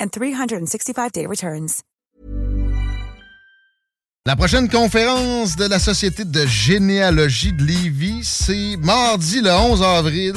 and 0.00 0.10
365-day 0.10 1.26
returns. 1.26 1.82
La 4.26 4.34
prochaine 4.34 4.68
conférence 4.68 5.54
de 5.54 5.66
la 5.66 5.78
Société 5.78 6.24
de 6.24 6.46
généalogie 6.46 7.52
de 7.52 7.62
Lévis, 7.62 8.24
c'est 8.24 8.76
mardi 8.78 9.40
le 9.40 9.52
11 9.52 9.82
avril, 9.84 10.34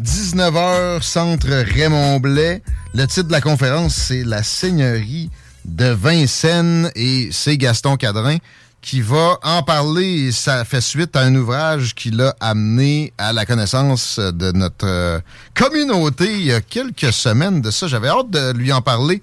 19h, 0.00 1.02
centre 1.02 1.48
Raymond 1.48 2.20
Blais. 2.20 2.62
Le 2.94 3.06
titre 3.06 3.26
de 3.26 3.32
la 3.32 3.40
conférence, 3.40 3.96
c'est 3.96 4.22
La 4.22 4.44
Seigneurie 4.44 5.30
de 5.64 5.86
Vincennes 5.86 6.92
et 6.94 7.30
c'est 7.32 7.56
Gaston 7.56 7.96
Cadrin 7.96 8.36
qui 8.84 9.00
va 9.00 9.38
en 9.42 9.62
parler. 9.62 10.30
Ça 10.30 10.64
fait 10.64 10.82
suite 10.82 11.16
à 11.16 11.20
un 11.20 11.34
ouvrage 11.34 11.94
qu'il 11.94 12.20
a 12.20 12.36
amené 12.38 13.14
à 13.16 13.32
la 13.32 13.46
connaissance 13.46 14.18
de 14.18 14.52
notre 14.52 14.86
euh, 14.86 15.20
communauté 15.54 16.26
il 16.26 16.44
y 16.44 16.52
a 16.52 16.60
quelques 16.60 17.12
semaines 17.12 17.62
de 17.62 17.70
ça. 17.70 17.86
J'avais 17.86 18.08
hâte 18.08 18.30
de 18.30 18.52
lui 18.52 18.72
en 18.72 18.82
parler. 18.82 19.22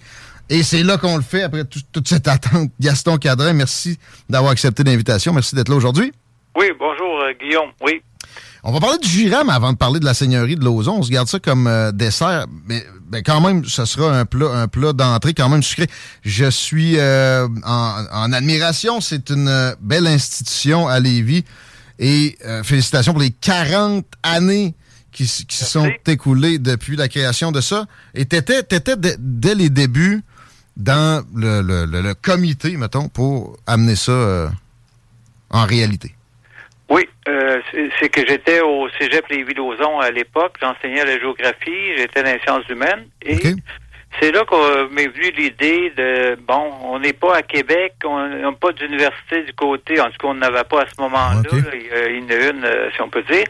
Et 0.50 0.64
c'est 0.64 0.82
là 0.84 0.98
qu'on 0.98 1.16
le 1.16 1.22
fait 1.22 1.44
après 1.44 1.64
toute 1.64 2.08
cette 2.08 2.28
attente. 2.28 2.72
Gaston 2.80 3.18
Cadrin, 3.18 3.54
merci 3.54 4.00
d'avoir 4.28 4.52
accepté 4.52 4.84
l'invitation. 4.84 5.32
Merci 5.32 5.56
d'être 5.56 5.70
là 5.70 5.76
aujourd'hui. 5.76 6.12
Oui, 6.58 6.66
bonjour 6.78 7.22
euh, 7.22 7.32
Guillaume. 7.40 7.70
Oui. 7.82 8.02
On 8.64 8.72
va 8.72 8.80
parler 8.80 9.00
du 9.00 9.08
Giram 9.08 9.50
avant 9.50 9.74
de 9.74 9.78
parler 9.78 10.00
de 10.00 10.06
la 10.06 10.14
seigneurie 10.14 10.56
de 10.56 10.64
Lauson. 10.64 10.98
On 11.00 11.04
se 11.04 11.10
garde 11.10 11.28
ça 11.28 11.40
comme 11.40 11.66
euh, 11.66 11.92
dessert, 11.92 12.46
mais 12.68 12.86
ben, 13.08 13.24
quand 13.26 13.42
même, 13.42 13.66
ça 13.66 13.88
sera 13.88 14.16
un 14.16 14.26
plat, 14.26 14.52
un 14.52 14.68
plat 14.68 14.94
d'entrée 14.94 15.34
quand 15.34 15.50
même 15.50 15.64
sucré. 15.64 15.88
Je 16.22 16.50
suis 16.50 17.00
euh, 17.00 17.48
en, 17.64 18.34
admiration. 18.34 19.02
C'est 19.02 19.32
une 19.32 19.48
euh, 19.48 19.74
belle 19.82 20.06
institution 20.06 20.88
à 20.88 21.00
Lévis. 21.00 21.44
Et 22.04 22.36
félicitations 22.64 23.14
pour 23.14 23.22
les 23.22 23.30
40 23.30 24.04
années 24.24 24.74
qui, 25.12 25.28
se 25.28 25.44
sont 25.48 25.92
écoulées 26.08 26.58
depuis 26.58 26.96
la 26.96 27.08
création 27.08 27.52
de 27.52 27.62
ça. 27.62 27.86
Et 28.16 28.26
t'étais, 28.26 28.64
t'étais 28.64 28.96
dès 29.20 29.54
les 29.54 29.70
débuts 29.70 30.24
dans 30.78 31.24
le, 31.36 31.62
le, 31.62 31.86
le, 31.86 32.14
comité, 32.16 32.76
mettons, 32.76 33.08
pour 33.08 33.56
amener 33.68 33.96
ça 33.96 34.52
en 35.52 35.66
réalité. 35.68 36.16
Oui, 36.92 37.08
euh, 37.30 37.62
c'est 37.98 38.10
que 38.10 38.28
j'étais 38.28 38.60
au 38.60 38.90
Cégep 39.00 39.26
Lévis-Lauzon 39.30 40.02
à 40.02 40.12
l'époque, 40.12 40.58
j'enseignais 40.62 41.06
la 41.06 41.18
géographie, 41.18 41.96
j'étais 41.96 42.22
dans 42.22 42.34
les 42.34 42.40
sciences 42.40 42.68
humaines 42.68 43.06
et 43.22 43.38
c'est 44.20 44.32
là 44.32 44.44
qu'on 44.46 44.88
m'est 44.92 45.08
venue 45.08 45.32
l'idée 45.32 45.92
de 45.96 46.36
bon, 46.48 46.72
on 46.84 47.00
n'est 47.00 47.14
pas 47.14 47.38
à 47.38 47.42
Québec, 47.42 47.94
on 48.04 48.28
n'a 48.28 48.52
pas 48.52 48.72
d'université 48.74 49.44
du 49.44 49.54
côté, 49.54 50.00
en 50.02 50.06
tout 50.06 50.18
cas 50.20 50.28
on 50.28 50.34
n'avait 50.34 50.64
pas 50.64 50.82
à 50.82 50.86
ce 50.86 51.00
moment-là, 51.02 51.42
il 51.74 51.88
y 51.88 52.24
en 52.24 52.30
a 52.30 52.50
une, 52.50 52.66
euh, 52.66 52.90
si 52.94 53.02
on 53.02 53.10
peut 53.10 53.24
dire. 53.24 53.46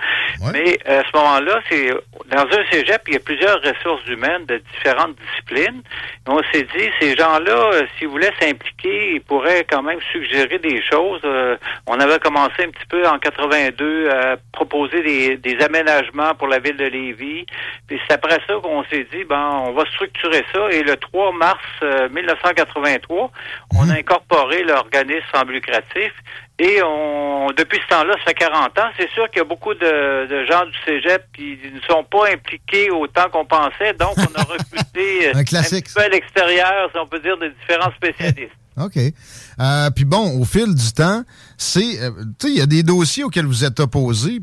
Mais 0.54 0.78
à 0.86 1.04
ce 1.04 1.18
moment-là, 1.18 1.60
c'est 1.70 1.90
dans 2.30 2.44
un 2.44 2.72
cégep, 2.72 3.02
il 3.08 3.14
y 3.14 3.18
a 3.18 3.20
plusieurs 3.20 3.62
ressources 3.62 4.06
humaines 4.08 4.46
de 4.46 4.62
différentes 4.74 5.16
disciplines. 5.16 5.82
on 6.28 6.42
s'est 6.52 6.68
dit, 6.76 6.90
ces 7.00 7.16
gens-là, 7.16 7.72
euh, 7.74 7.86
s'ils 7.98 8.08
voulaient 8.08 8.34
s'impliquer, 8.40 9.16
ils 9.16 9.22
pourraient 9.22 9.66
quand 9.70 9.84
même 9.84 10.00
suggérer 10.12 10.60
des 10.60 10.82
choses. 10.84 11.22
Euh, 11.26 11.58
on 11.88 12.00
avait 12.00 12.20
commencé 12.20 12.64
un 12.64 12.70
petit 12.70 12.86
peu 12.88 13.06
en 13.08 13.18
82 13.18 14.10
à 14.10 14.36
proposer 14.52 15.02
des, 15.02 15.38
des 15.38 15.64
aménagements 15.64 16.34
pour 16.36 16.48
la 16.48 16.60
ville 16.60 16.78
de 16.78 16.86
Lévis. 16.86 17.46
Puis 17.88 18.00
c'est 18.08 18.14
après 18.14 18.40
ça 18.48 18.54
qu'on 18.62 18.84
s'est 18.86 19.08
dit, 19.12 19.24
ben, 19.24 19.64
on 19.68 19.72
va 19.72 19.86
structurer 19.86 20.44
ça. 20.54 20.72
Et 20.72 20.84
le 20.84 20.96
3 20.98 21.34
mars 21.34 21.62
1983, 21.82 23.18
euh, 23.24 23.28
on 23.76 23.84
a 23.84 23.86
mhm. 23.86 23.92
incorporé 23.92 24.64
l'organisme 24.64 25.26
sans 25.34 25.44
lucratif. 25.44 26.12
Et 26.60 26.82
on, 26.84 27.48
depuis 27.58 27.80
ce 27.84 27.96
temps-là, 27.96 28.14
ça 28.20 28.26
fait 28.26 28.34
40 28.36 28.78
ans. 28.78 28.90
C'est 29.00 29.10
sûr 29.12 29.28
qu'il 29.30 29.40
y 29.40 29.42
a 29.42 29.46
beaucoup 29.46 29.74
de, 29.74 30.46
gens 30.46 30.66
du 30.66 30.78
cégep 30.86 31.24
qui 31.36 31.58
ne 31.74 31.82
sont 31.82 32.04
pas 32.04 32.32
impliqués 32.32 32.92
autant 32.92 33.30
qu'on 33.32 33.46
pensait. 33.46 33.94
Donc, 33.94 34.14
on 34.18 34.40
a 34.40 34.44
recruté 34.54 35.34
un, 35.34 35.44
classique. 35.44 35.88
un 35.96 36.00
peu 36.00 36.06
à 36.06 36.10
l'extérieur, 36.10 36.90
si 36.92 37.00
on 37.00 37.08
peut 37.08 37.20
dire, 37.20 37.38
de 37.38 37.48
différents 37.48 37.92
spécialistes. 37.96 38.52
OK. 38.78 38.98
Euh, 38.98 39.90
puis 39.90 40.06
bon, 40.06 40.40
au 40.40 40.46
fil 40.46 40.74
du 40.74 40.94
temps, 40.94 41.24
c'est. 41.58 42.00
Euh, 42.02 42.12
tu 42.40 42.48
sais, 42.48 42.54
il 42.54 42.58
y 42.58 42.62
a 42.62 42.66
des 42.66 42.84
dossiers 42.84 43.24
auxquels 43.24 43.46
vous 43.46 43.66
êtes 43.66 43.80
opposés 43.80 44.40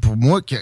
pour, 0.00 0.16
moi 0.16 0.40
qui, 0.42 0.56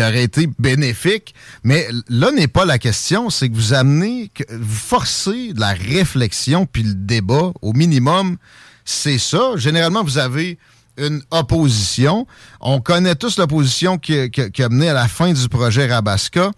auraient 0.00 0.22
été 0.22 0.48
bénéfiques, 0.58 1.34
mais 1.64 1.88
là 2.08 2.30
n'est 2.32 2.48
pas 2.48 2.64
la 2.64 2.78
question. 2.78 3.30
C'est 3.30 3.48
que 3.48 3.54
vous 3.54 3.74
amenez, 3.74 4.30
vous 4.50 4.74
forcez 4.74 5.52
la 5.56 5.72
réflexion 5.72 6.66
puis 6.66 6.82
le 6.82 6.94
débat 6.94 7.52
au 7.62 7.72
minimum. 7.72 8.36
C'est 8.84 9.18
ça. 9.18 9.56
Généralement, 9.56 10.04
vous 10.04 10.18
avez 10.18 10.58
une 10.96 11.22
opposition. 11.30 12.26
On 12.60 12.80
connaît 12.80 13.14
tous 13.14 13.38
l'opposition 13.38 13.98
qui, 13.98 14.30
qui, 14.30 14.62
a 14.62 14.68
mené 14.68 14.88
à 14.88 14.94
la 14.94 15.08
fin 15.08 15.32
du 15.32 15.48
projet 15.48 15.86
Rabasca. 15.86 16.50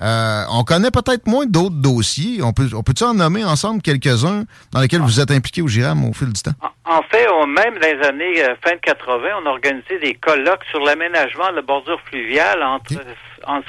Euh, 0.00 0.44
on 0.50 0.64
connaît 0.64 0.90
peut-être 0.90 1.26
moins 1.26 1.46
d'autres 1.46 1.76
dossiers. 1.76 2.42
On 2.42 2.52
peut, 2.52 2.68
on 2.74 2.82
peut-tu 2.82 3.04
en 3.04 3.14
nommer 3.14 3.44
ensemble 3.44 3.82
quelques-uns 3.82 4.44
dans 4.72 4.80
lesquels 4.80 5.00
vous 5.00 5.20
êtes 5.20 5.30
impliqués 5.30 5.62
au 5.62 5.68
GIRAM 5.68 6.08
au 6.08 6.12
fil 6.12 6.32
du 6.32 6.40
temps? 6.40 6.52
En 6.84 7.02
fait, 7.02 7.26
même 7.46 7.78
dans 7.78 7.86
les 7.86 8.06
années 8.06 8.42
euh, 8.42 8.54
fin 8.64 8.74
de 8.74 8.80
80, 8.80 9.28
on 9.42 9.46
a 9.46 9.50
organisé 9.50 9.98
des 9.98 10.14
colloques 10.14 10.64
sur 10.70 10.80
l'aménagement 10.80 11.50
de 11.50 11.56
la 11.56 11.62
bordure 11.62 12.00
fluviale 12.02 12.62
entre, 12.62 12.94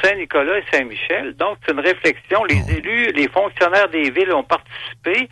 Saint-Nicolas 0.04 0.60
et 0.60 0.64
Saint-Michel. 0.72 1.36
Donc, 1.36 1.58
c'est 1.66 1.74
une 1.74 1.80
réflexion. 1.80 2.44
Les 2.46 2.62
ah 2.68 2.72
élus, 2.72 3.12
les 3.14 3.28
fonctionnaires 3.30 3.88
des 3.90 4.10
villes 4.10 4.34
ont 4.34 4.44
participé. 4.44 5.30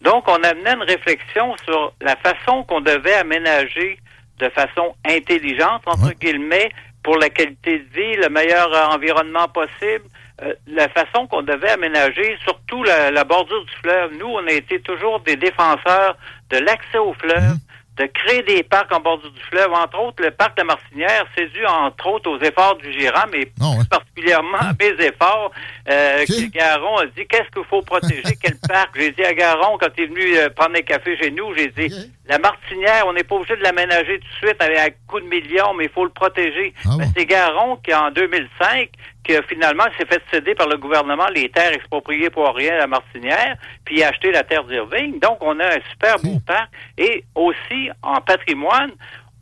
Donc, 0.00 0.24
on 0.28 0.42
amenait 0.42 0.74
une 0.74 0.82
réflexion 0.82 1.54
sur 1.64 1.92
la 2.00 2.16
façon 2.16 2.64
qu'on 2.64 2.80
devait 2.80 3.14
aménager 3.14 3.98
de 4.38 4.48
façon 4.50 4.94
intelligente, 5.06 5.82
entre 5.86 6.12
guillemets, 6.12 6.70
pour 7.02 7.18
la 7.18 7.28
qualité 7.28 7.78
de 7.78 7.94
vie, 7.94 8.16
le 8.16 8.28
meilleur 8.28 8.70
environnement 8.94 9.48
possible, 9.48 10.04
euh, 10.42 10.54
la 10.66 10.88
façon 10.88 11.26
qu'on 11.26 11.42
devait 11.42 11.70
aménager, 11.70 12.36
surtout 12.44 12.82
la, 12.82 13.24
bordure 13.24 13.64
du 13.64 13.72
fleuve. 13.82 14.12
Nous, 14.18 14.26
on 14.26 14.46
a 14.46 14.52
été 14.52 14.80
toujours 14.80 15.20
des 15.20 15.36
défenseurs 15.36 16.16
de 16.48 16.56
l'accès 16.58 16.98
au 16.98 17.12
fleuve, 17.14 17.42
mhm. 17.42 17.58
de 17.98 18.06
créer 18.06 18.42
des 18.44 18.62
parcs 18.62 18.90
en 18.90 19.00
bordure 19.00 19.30
du 19.30 19.42
fleuve. 19.42 19.70
Entre 19.72 20.00
autres, 20.00 20.22
le 20.22 20.30
parc 20.30 20.56
de 20.56 20.62
Martinière, 20.62 21.26
c'est 21.36 21.52
dû, 21.52 21.66
entre 21.66 22.06
autres, 22.06 22.30
aux 22.30 22.40
efforts 22.40 22.76
du 22.76 22.90
Gérant, 22.98 23.26
mais 23.30 23.52
ah 23.60 23.66
particulièrement 23.90 24.58
à 24.58 24.72
mes 24.80 25.04
efforts. 25.04 25.50
Euh, 25.90 26.24
Garon 26.54 26.98
a 26.98 27.06
dit, 27.06 27.26
qu'est-ce 27.28 27.50
qu'il 27.50 27.64
faut 27.68 27.82
protéger? 27.82 28.22
Quel 28.42 28.56
parc? 28.68 28.96
J'ai 28.96 29.12
dit 29.12 29.24
à 29.24 29.34
Garon, 29.34 29.76
quand 29.78 29.88
il 29.98 30.04
est 30.04 30.06
venu 30.06 30.36
euh, 30.38 30.48
prendre 30.48 30.76
un 30.76 30.82
café 30.82 31.18
chez 31.18 31.30
nous, 31.30 31.54
j'ai 31.54 31.68
dit, 31.68 31.94
la 32.26 32.38
Martinière, 32.38 33.04
on 33.06 33.12
n'est 33.12 33.24
pas 33.24 33.34
obligé 33.34 33.56
de 33.56 33.62
l'aménager 33.62 34.20
tout 34.20 34.26
de 34.26 34.48
suite 34.48 34.62
avec 34.62 34.78
un 34.78 34.88
coup 35.06 35.20
de 35.20 35.26
millions, 35.26 35.74
mais 35.74 35.84
il 35.84 35.90
faut 35.90 36.04
le 36.04 36.10
protéger. 36.10 36.72
Ah 36.86 36.96
ben, 36.96 37.12
c'est 37.14 37.26
Garon 37.26 37.76
qui, 37.76 37.92
en 37.92 38.10
2005, 38.10 38.88
que 39.24 39.42
finalement 39.42 39.84
s'est 39.98 40.06
fait 40.06 40.22
céder 40.32 40.54
par 40.54 40.68
le 40.68 40.76
gouvernement 40.76 41.26
les 41.34 41.48
terres 41.50 41.72
expropriées 41.72 42.30
pour 42.30 42.54
rien 42.54 42.74
à 42.74 42.78
la 42.78 42.86
Martinière, 42.86 43.56
puis 43.84 44.02
a 44.02 44.08
acheté 44.08 44.32
la 44.32 44.42
terre 44.42 44.64
d'Irving. 44.64 45.18
Donc, 45.20 45.38
on 45.40 45.58
a 45.60 45.66
un 45.66 45.80
super 45.90 46.16
beau 46.18 46.38
parc. 46.46 46.70
Et 46.98 47.24
aussi, 47.34 47.90
en 48.02 48.20
patrimoine, 48.20 48.92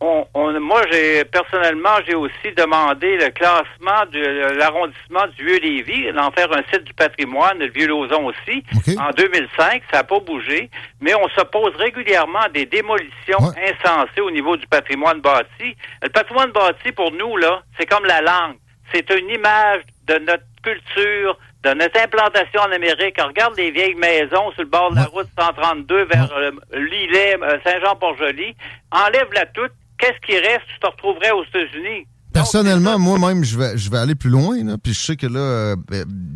on, 0.01 0.27
moi, 0.61 0.83
j'ai 0.93 1.25
personnellement, 1.25 1.97
j'ai 2.07 2.15
aussi 2.15 2.53
demandé 2.57 3.17
le 3.17 3.31
classement 3.31 4.07
de 4.13 4.57
l'arrondissement 4.57 5.27
du 5.37 5.45
Vieux-Lévis, 5.45 6.13
d'en 6.13 6.31
faire 6.31 6.53
un 6.53 6.63
site 6.73 6.85
du 6.85 6.95
patrimoine, 6.95 7.59
le 7.59 7.69
Vieux-Lauzon 7.69 8.27
aussi. 8.27 8.63
En 8.97 9.11
2005, 9.11 9.83
ça 9.91 9.99
n'a 9.99 10.05
pas 10.05 10.21
bougé, 10.21 10.71
mais 11.01 11.15
on 11.15 11.29
s'oppose 11.31 11.75
régulièrement 11.77 12.41
à 12.41 12.49
des 12.49 12.67
démolitions 12.67 13.39
insensées 13.41 14.21
au 14.21 14.31
niveau 14.31 14.57
du 14.57 14.67
patrimoine 14.69 15.21
bâti. 15.21 15.77
Le 16.03 16.09
patrimoine 16.11 16.53
bâti, 16.53 16.93
pour 16.93 17.11
nous, 17.11 17.37
là, 17.37 17.63
c'est 17.79 17.87
comme 17.87 18.05
la 18.05 18.21
langue 18.21 18.57
c'est 18.93 19.11
une 19.11 19.29
image 19.31 19.82
de 20.06 20.19
notre 20.19 20.44
culture, 20.62 21.38
de 21.64 21.75
notre 21.75 22.00
implantation 22.00 22.61
en 22.61 22.73
Amérique. 22.73 23.20
regarde 23.20 23.56
les 23.56 23.70
vieilles 23.70 23.94
maisons 23.94 24.50
sur 24.52 24.62
le 24.62 24.69
bord 24.69 24.90
de 24.90 24.96
la 24.96 25.05
route 25.05 25.29
132 25.38 26.05
vers 26.05 26.32
euh, 26.32 26.50
Lillet, 26.73 27.37
euh, 27.43 27.58
Saint-Jean-Port-Joli. 27.64 28.55
Enlève-la 28.90 29.46
toute. 29.46 29.73
Qu'est-ce 29.99 30.25
qui 30.25 30.38
reste? 30.38 30.62
Tu 30.73 30.79
te 30.81 30.87
retrouverais 30.87 31.32
aux 31.32 31.44
États-Unis. 31.44 32.06
Personnellement, 32.32 32.99
moi-même, 32.99 33.43
je 33.43 33.58
vais, 33.58 33.76
je 33.76 33.90
vais 33.90 33.99
aller 33.99 34.14
plus 34.14 34.31
loin, 34.31 34.62
là, 34.62 34.76
puis 34.81 34.93
je 34.93 35.00
sais 35.00 35.17
que 35.17 35.26
là, 35.26 35.40
euh, 35.40 35.76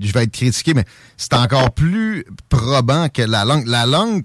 je 0.01 0.13
vais 0.13 0.25
être 0.25 0.33
critiqué, 0.33 0.75
mais 0.75 0.85
c'est 1.17 1.35
encore 1.35 1.73
plus 1.73 2.25
probant 2.49 3.09
que 3.09 3.23
la 3.23 3.45
langue. 3.45 3.67
La 3.67 3.87
langue, 3.87 4.25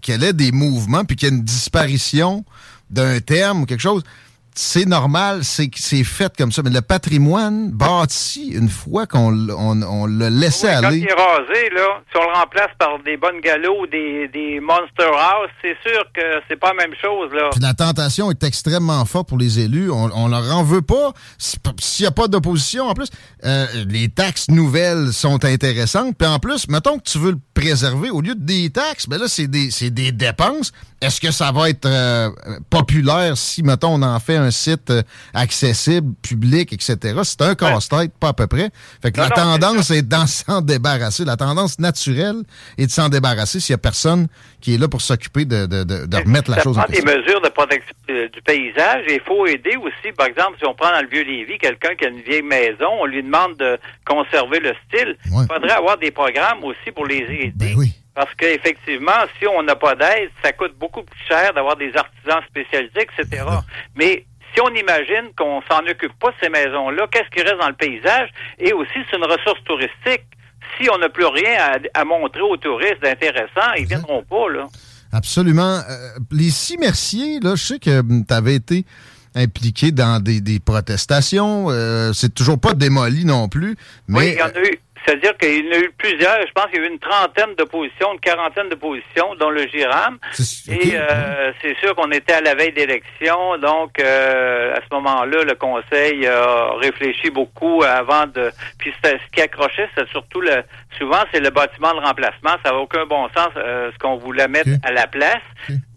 qu'elle 0.00 0.24
ait 0.24 0.32
des 0.32 0.50
mouvements, 0.50 1.04
puis 1.04 1.16
qu'il 1.16 1.28
y 1.28 1.32
ait 1.32 1.34
une 1.34 1.44
disparition 1.44 2.44
d'un 2.90 3.20
terme 3.20 3.62
ou 3.62 3.66
quelque 3.66 3.80
chose, 3.80 4.02
c'est 4.54 4.86
normal, 4.86 5.44
c'est 5.44 5.70
c'est 5.76 6.04
fait 6.04 6.32
comme 6.36 6.52
ça. 6.52 6.62
Mais 6.62 6.70
le 6.70 6.82
patrimoine 6.82 7.70
bâti, 7.70 8.52
une 8.52 8.68
fois 8.68 9.06
qu'on 9.06 9.48
on, 9.50 9.82
on 9.82 10.06
l'a 10.06 10.30
laissé 10.30 10.68
aller. 10.68 10.82
Quand 10.86 10.92
il 10.92 11.08
est 11.08 11.12
rasé, 11.12 11.70
là, 11.70 12.00
si 12.10 12.18
on 12.18 12.30
le 12.30 12.38
remplace 12.38 12.70
par 12.78 12.98
des 13.04 13.16
bonnes 13.16 13.40
galops, 13.40 13.90
des, 13.90 14.28
des 14.28 14.60
Monster 14.60 15.08
House, 15.08 15.50
c'est 15.62 15.76
sûr 15.88 16.04
que 16.14 16.20
c'est 16.48 16.56
pas 16.56 16.72
la 16.76 16.86
même 16.86 16.94
chose. 17.00 17.32
Là. 17.32 17.48
Puis 17.52 17.60
la 17.60 17.74
tentation 17.74 18.30
est 18.30 18.42
extrêmement 18.44 19.04
forte 19.04 19.28
pour 19.28 19.38
les 19.38 19.60
élus. 19.60 19.90
On, 19.90 20.10
on 20.14 20.28
leur 20.28 20.54
en 20.54 20.62
veut 20.62 20.82
pas. 20.82 21.12
S'il 21.38 22.04
n'y 22.04 22.08
a 22.08 22.12
pas 22.12 22.28
d'opposition, 22.28 22.86
en 22.88 22.94
plus, 22.94 23.08
euh, 23.44 23.66
les 23.88 24.08
taxes 24.08 24.48
nouvelles 24.48 25.12
sont 25.12 25.44
intéressantes. 25.44 26.16
Puis 26.16 26.28
en 26.28 26.38
plus, 26.38 26.68
mettons 26.68 26.98
que 26.98 27.04
tu 27.04 27.18
veux 27.18 27.32
le 27.32 27.40
préserver, 27.54 28.10
au 28.10 28.20
lieu 28.20 28.34
de 28.34 28.40
des 28.42 28.70
taxes, 28.70 29.08
ben 29.08 29.18
là, 29.18 29.26
c'est 29.28 29.48
des, 29.48 29.68
des 29.90 30.12
dépenses. 30.12 30.72
Est-ce 31.00 31.20
que 31.20 31.32
ça 31.32 31.50
va 31.50 31.68
être 31.68 31.86
euh, 31.86 32.30
populaire 32.70 33.36
si, 33.36 33.64
mettons, 33.64 33.94
on 33.94 34.02
en 34.02 34.20
fait 34.20 34.36
un 34.36 34.52
site 34.52 34.90
euh, 34.90 35.02
accessible, 35.34 36.14
public, 36.22 36.72
etc. 36.72 37.20
C'est 37.24 37.42
un 37.42 37.56
casse-tête, 37.56 38.12
pas 38.20 38.28
à 38.28 38.32
peu 38.32 38.46
près. 38.46 38.70
Fait 39.02 39.10
que 39.10 39.18
la 39.18 39.30
tendance 39.30 39.90
est 39.90 40.02
d'en 40.02 40.26
s'en 40.28 40.60
débarrasser. 40.60 41.24
La 41.24 41.36
tendance 41.36 41.80
naturelle 41.80 42.42
est 42.78 42.86
de 42.86 42.90
s'en 42.92 43.08
débarrasser 43.08 43.58
s'il 43.58 43.72
n'y 43.72 43.76
a 43.76 43.78
personne 43.78 44.28
qui 44.60 44.74
est 44.74 44.78
là 44.78 44.86
pour 44.86 45.00
s'occuper 45.00 45.44
de, 45.44 45.66
de, 45.66 45.82
de, 45.82 46.16
remettre 46.16 46.52
la 46.52 46.62
chose 46.62 46.78
en 46.78 46.84
question. 46.84 47.04
des 47.04 47.18
mesures 47.18 47.40
de 47.40 47.48
protection 47.48 47.96
du 48.06 48.42
paysage. 48.42 49.04
Il 49.08 49.20
faut 49.26 49.44
aider 49.46 49.76
aussi, 49.76 50.12
par 50.16 50.26
exemple, 50.26 50.56
si 50.58 50.66
on 50.66 50.74
prend 50.74 50.92
dans 50.92 51.00
le 51.00 51.08
Vieux-Lévis 51.08 51.58
quelqu'un 51.58 51.96
qui 51.96 52.04
a 52.04 52.08
une 52.08 52.20
vieille 52.20 52.42
maison, 52.42 52.86
on 53.00 53.06
lui 53.06 53.22
demande 53.22 53.31
de 53.58 53.78
conserver 54.06 54.60
le 54.60 54.74
style. 54.86 55.16
Il 55.26 55.46
faudrait 55.52 55.72
avoir 55.72 55.98
des 55.98 56.10
programmes 56.10 56.64
aussi 56.64 56.90
pour 56.94 57.06
les 57.06 57.18
aider. 57.18 57.52
Ben 57.54 57.74
oui. 57.76 57.94
Parce 58.14 58.34
qu'effectivement, 58.34 59.24
si 59.38 59.46
on 59.46 59.62
n'a 59.62 59.74
pas 59.74 59.94
d'aide, 59.94 60.30
ça 60.44 60.52
coûte 60.52 60.74
beaucoup 60.78 61.02
plus 61.02 61.20
cher 61.26 61.54
d'avoir 61.54 61.76
des 61.76 61.92
artisans 61.96 62.42
spécialisés, 62.48 63.06
etc. 63.18 63.44
Mais 63.96 64.26
si 64.54 64.60
on 64.60 64.68
imagine 64.68 65.32
qu'on 65.36 65.62
s'en 65.62 65.80
occupe 65.88 66.12
pas 66.20 66.28
de 66.30 66.36
ces 66.42 66.48
maisons-là, 66.50 67.06
qu'est-ce 67.10 67.30
qui 67.30 67.42
reste 67.42 67.58
dans 67.58 67.68
le 67.68 67.74
paysage? 67.74 68.28
Et 68.58 68.72
aussi, 68.72 68.92
c'est 69.10 69.16
une 69.16 69.24
ressource 69.24 69.62
touristique. 69.64 70.24
Si 70.78 70.88
on 70.90 70.98
n'a 70.98 71.08
plus 71.08 71.24
rien 71.24 71.80
à, 71.94 72.04
montrer 72.04 72.42
aux 72.42 72.56
touristes 72.56 73.02
d'intéressant, 73.02 73.72
ils 73.78 73.86
viendront 73.86 74.22
pas, 74.22 74.48
là. 74.50 74.66
Absolument. 75.12 75.80
Euh, 75.88 76.18
les 76.30 76.50
six 76.50 76.78
merciers, 76.78 77.40
là, 77.40 77.54
je 77.54 77.62
sais 77.62 77.78
que 77.78 78.00
tu 78.00 78.34
avais 78.34 78.54
été 78.54 78.84
impliqué 79.34 79.92
dans 79.92 80.22
des, 80.22 80.60
protestations. 80.60 81.66
Euh, 81.70 82.12
c'est 82.12 82.34
toujours 82.34 82.58
pas 82.58 82.74
démoli 82.74 83.24
non 83.24 83.48
plus. 83.48 83.76
Mais, 84.08 84.18
oui, 84.18 84.32
il 84.34 84.38
y 84.38 84.42
en 84.42 84.46
a 84.46 84.68
eu. 84.68 84.78
C'est-à-dire 85.04 85.36
qu'il 85.36 85.66
y 85.66 85.68
en 85.68 85.72
a 85.72 85.78
eu 85.78 85.92
plusieurs, 85.96 86.46
je 86.46 86.52
pense 86.52 86.66
qu'il 86.66 86.80
y 86.80 86.84
a 86.84 86.86
eu 86.86 86.92
une 86.92 86.98
trentaine 86.98 87.54
de 87.56 87.64
positions, 87.64 88.12
une 88.12 88.20
quarantaine 88.20 88.68
de 88.68 88.74
positions, 88.74 89.34
dont 89.38 89.50
le 89.50 89.66
GIRAM. 89.66 90.18
Et 90.68 90.92
euh, 90.94 91.52
c'est 91.60 91.76
sûr 91.78 91.94
qu'on 91.94 92.10
était 92.10 92.34
à 92.34 92.40
la 92.40 92.54
veille 92.54 92.72
d'élection, 92.72 93.58
donc 93.58 93.98
euh, 94.00 94.74
à 94.74 94.76
ce 94.76 94.94
moment-là, 94.94 95.44
le 95.44 95.54
Conseil 95.54 96.26
a 96.26 96.74
réfléchi 96.80 97.30
beaucoup 97.30 97.82
avant 97.82 98.26
de... 98.26 98.50
Puis 98.78 98.92
ce 99.02 99.10
qui 99.32 99.40
accrochait, 99.40 99.88
c'est 99.96 100.08
surtout 100.08 100.40
le... 100.40 100.62
Souvent, 100.98 101.20
c'est 101.32 101.40
le 101.40 101.50
bâtiment 101.50 101.94
de 101.94 102.00
remplacement. 102.00 102.50
Ça 102.62 102.70
n'a 102.70 102.76
aucun 102.76 103.06
bon 103.06 103.26
sens 103.34 103.48
euh, 103.56 103.90
ce 103.92 103.98
qu'on 103.98 104.16
voulait 104.16 104.46
mettre 104.46 104.68
à 104.82 104.92
la 104.92 105.06
place. 105.06 105.40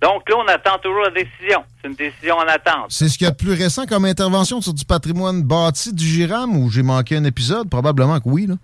Donc 0.01 0.29
là, 0.29 0.37
on 0.37 0.47
attend 0.47 0.77
toujours 0.81 1.01
la 1.01 1.11
décision. 1.11 1.63
C'est 1.81 1.89
une 1.89 1.95
décision 1.95 2.35
en 2.37 2.47
attente. 2.47 2.85
C'est 2.89 3.09
ce 3.09 3.17
qu'il 3.17 3.25
y 3.25 3.27
a 3.27 3.31
de 3.31 3.35
plus 3.35 3.51
récent 3.51 3.85
comme 3.85 4.05
intervention 4.05 4.61
sur 4.61 4.73
du 4.73 4.85
patrimoine 4.85 5.43
bâti 5.43 5.93
du 5.93 6.05
GIRAM 6.05 6.55
ou 6.55 6.69
j'ai 6.69 6.83
manqué 6.83 7.17
un 7.17 7.25
épisode? 7.25 7.69
Probablement 7.69 8.19
que 8.19 8.29
oui. 8.29 8.47
Là. 8.47 8.55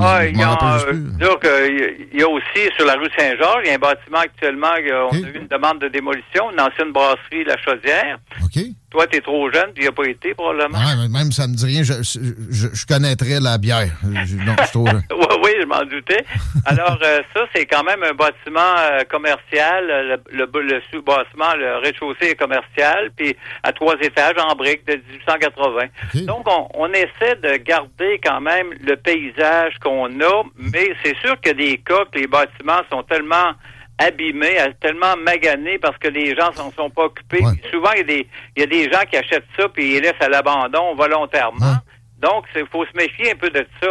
Ah, 0.00 0.24
il 0.24 0.36
y, 0.38 0.42
a, 0.42 0.56
il 0.90 2.18
y 2.18 2.22
a 2.22 2.28
aussi 2.28 2.70
sur 2.76 2.86
la 2.86 2.94
rue 2.94 3.08
Saint-Georges, 3.18 3.62
il 3.64 3.68
y 3.68 3.70
a 3.72 3.74
un 3.74 3.78
bâtiment 3.78 4.20
actuellement, 4.20 4.68
on 5.12 5.14
a 5.14 5.18
eu 5.28 5.36
une 5.36 5.48
demande 5.48 5.80
de 5.80 5.88
démolition, 5.88 6.50
une 6.50 6.60
ancienne 6.60 6.92
brasserie 6.92 7.44
La 7.44 7.58
Chaudière. 7.58 8.18
OK. 8.42 8.62
Toi, 8.90 9.06
tu 9.06 9.18
es 9.18 9.20
trop 9.20 9.50
jeune, 9.52 9.72
tu 9.74 9.82
n'y 9.82 9.88
as 9.88 9.92
pas 9.92 10.04
été, 10.06 10.34
probablement. 10.34 10.78
Ouais, 10.78 11.08
même 11.08 11.32
ça 11.32 11.46
me 11.46 11.54
dit 11.54 11.66
rien. 11.66 11.82
Je, 11.82 11.94
je, 12.02 12.66
je 12.72 12.86
connaîtrais 12.86 13.40
la 13.40 13.58
bière. 13.58 13.90
Je, 14.02 14.36
non, 14.36 14.54
je 14.64 14.70
trop 14.70 14.84
oui, 14.88 15.31
je 15.62 15.66
m'en 15.66 15.84
doutais. 15.84 16.24
Alors, 16.66 16.98
euh, 17.02 17.20
ça, 17.34 17.46
c'est 17.54 17.66
quand 17.66 17.84
même 17.84 18.02
un 18.02 18.12
bâtiment 18.12 18.74
euh, 18.78 19.00
commercial. 19.08 20.20
Le, 20.30 20.46
le, 20.52 20.82
sous-bâtiment, 20.90 21.54
le 21.56 21.78
rez-de-chaussée 21.78 22.30
est 22.30 22.38
commercial, 22.38 23.10
puis 23.16 23.36
à 23.62 23.72
trois 23.72 23.94
étages 24.00 24.36
en 24.38 24.54
briques 24.54 24.86
de 24.86 24.94
1880. 24.94 26.24
Donc, 26.26 26.46
on, 26.48 26.68
on, 26.74 26.92
essaie 26.92 27.36
de 27.36 27.56
garder 27.56 28.20
quand 28.22 28.40
même 28.40 28.68
le 28.84 28.96
paysage 28.96 29.74
qu'on 29.82 30.08
a, 30.20 30.42
mais 30.56 30.94
c'est 31.04 31.16
sûr 31.18 31.40
que 31.40 31.50
des 31.50 31.78
cas 31.78 32.04
que 32.12 32.18
les 32.18 32.26
bâtiments 32.26 32.82
sont 32.90 33.02
tellement 33.02 33.52
abîmé, 33.98 34.58
tellement 34.80 35.16
magané 35.16 35.78
parce 35.78 35.96
que 35.98 36.08
les 36.08 36.34
gens 36.34 36.52
s'en 36.52 36.70
sont 36.72 36.90
pas 36.90 37.04
occupés. 37.04 37.42
Souvent, 37.70 37.90
il 37.92 38.26
y, 38.56 38.62
a 38.62 38.66
des, 38.66 38.90
gens 38.90 39.02
qui 39.10 39.16
achètent 39.16 39.44
ça 39.56 39.68
puis 39.68 39.96
ils 39.96 40.00
laissent 40.02 40.20
à 40.20 40.28
l'abandon 40.28 40.94
volontairement. 40.94 41.76
Donc, 42.22 42.44
il 42.54 42.66
faut 42.66 42.86
se 42.86 42.96
méfier 42.96 43.32
un 43.32 43.36
peu 43.36 43.50
de 43.50 43.66
ça. 43.80 43.88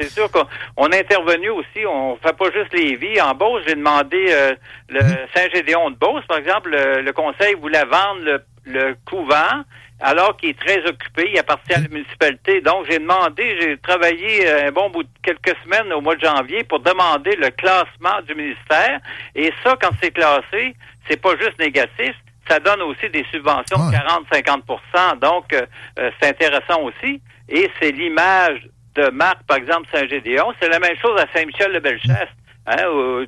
C'est 0.00 0.10
sûr 0.10 0.30
qu'on 0.30 0.88
est 0.88 1.00
intervenu 1.00 1.50
aussi, 1.50 1.86
on 1.86 2.16
fait 2.16 2.36
pas 2.36 2.50
juste 2.50 2.72
les 2.72 2.96
vies. 2.96 3.20
En 3.20 3.34
Beauce, 3.34 3.62
j'ai 3.66 3.74
demandé 3.74 4.26
euh, 4.30 4.54
le 4.88 5.00
Saint-Gédéon 5.34 5.90
de 5.90 5.96
Beauce, 5.96 6.24
par 6.26 6.38
exemple, 6.38 6.70
le, 6.70 7.12
conseil 7.12 7.54
voulait 7.54 7.84
vendre 7.84 8.20
le, 8.22 8.42
le 8.64 8.96
couvent 9.04 9.62
alors 10.00 10.36
qu'il 10.36 10.50
est 10.50 10.58
très 10.58 10.78
occupé, 10.86 11.30
il 11.32 11.38
appartient 11.38 11.72
à 11.72 11.80
la 11.80 11.88
municipalité. 11.88 12.60
Donc, 12.60 12.86
j'ai 12.90 12.98
demandé, 12.98 13.56
j'ai 13.60 13.78
travaillé 13.78 14.46
euh, 14.46 14.68
un 14.68 14.72
bon 14.72 14.90
bout 14.90 15.02
de 15.02 15.08
quelques 15.22 15.56
semaines 15.64 15.92
au 15.92 16.00
mois 16.00 16.16
de 16.16 16.20
janvier 16.20 16.64
pour 16.64 16.80
demander 16.80 17.34
le 17.36 17.50
classement 17.50 18.20
du 18.26 18.34
ministère. 18.34 19.00
Et 19.34 19.52
ça, 19.64 19.76
quand 19.80 19.90
c'est 20.02 20.10
classé, 20.10 20.76
c'est 21.08 21.20
pas 21.20 21.34
juste 21.40 21.58
négatif, 21.58 22.14
ça 22.48 22.60
donne 22.60 22.82
aussi 22.82 23.08
des 23.10 23.24
subventions 23.32 23.78
de 23.78 23.94
40-50% 23.94 25.18
Donc, 25.18 25.52
euh, 25.52 25.66
euh, 25.98 26.10
c'est 26.20 26.28
intéressant 26.28 26.82
aussi. 26.82 27.20
Et 27.48 27.70
c'est 27.80 27.92
l'image 27.92 28.68
de 28.94 29.10
Marc, 29.10 29.42
par 29.46 29.58
exemple, 29.58 29.88
Saint-Gédéon. 29.92 30.52
C'est 30.60 30.68
la 30.68 30.78
même 30.78 30.96
chose 31.00 31.20
à 31.20 31.26
Saint-Michel-le-Belchesse. 31.36 32.30
Hein, 32.66 32.76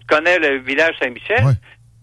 tu 0.00 0.06
connais 0.06 0.38
le 0.38 0.59
village 0.59 0.94
Saint-Michel 1.00 1.44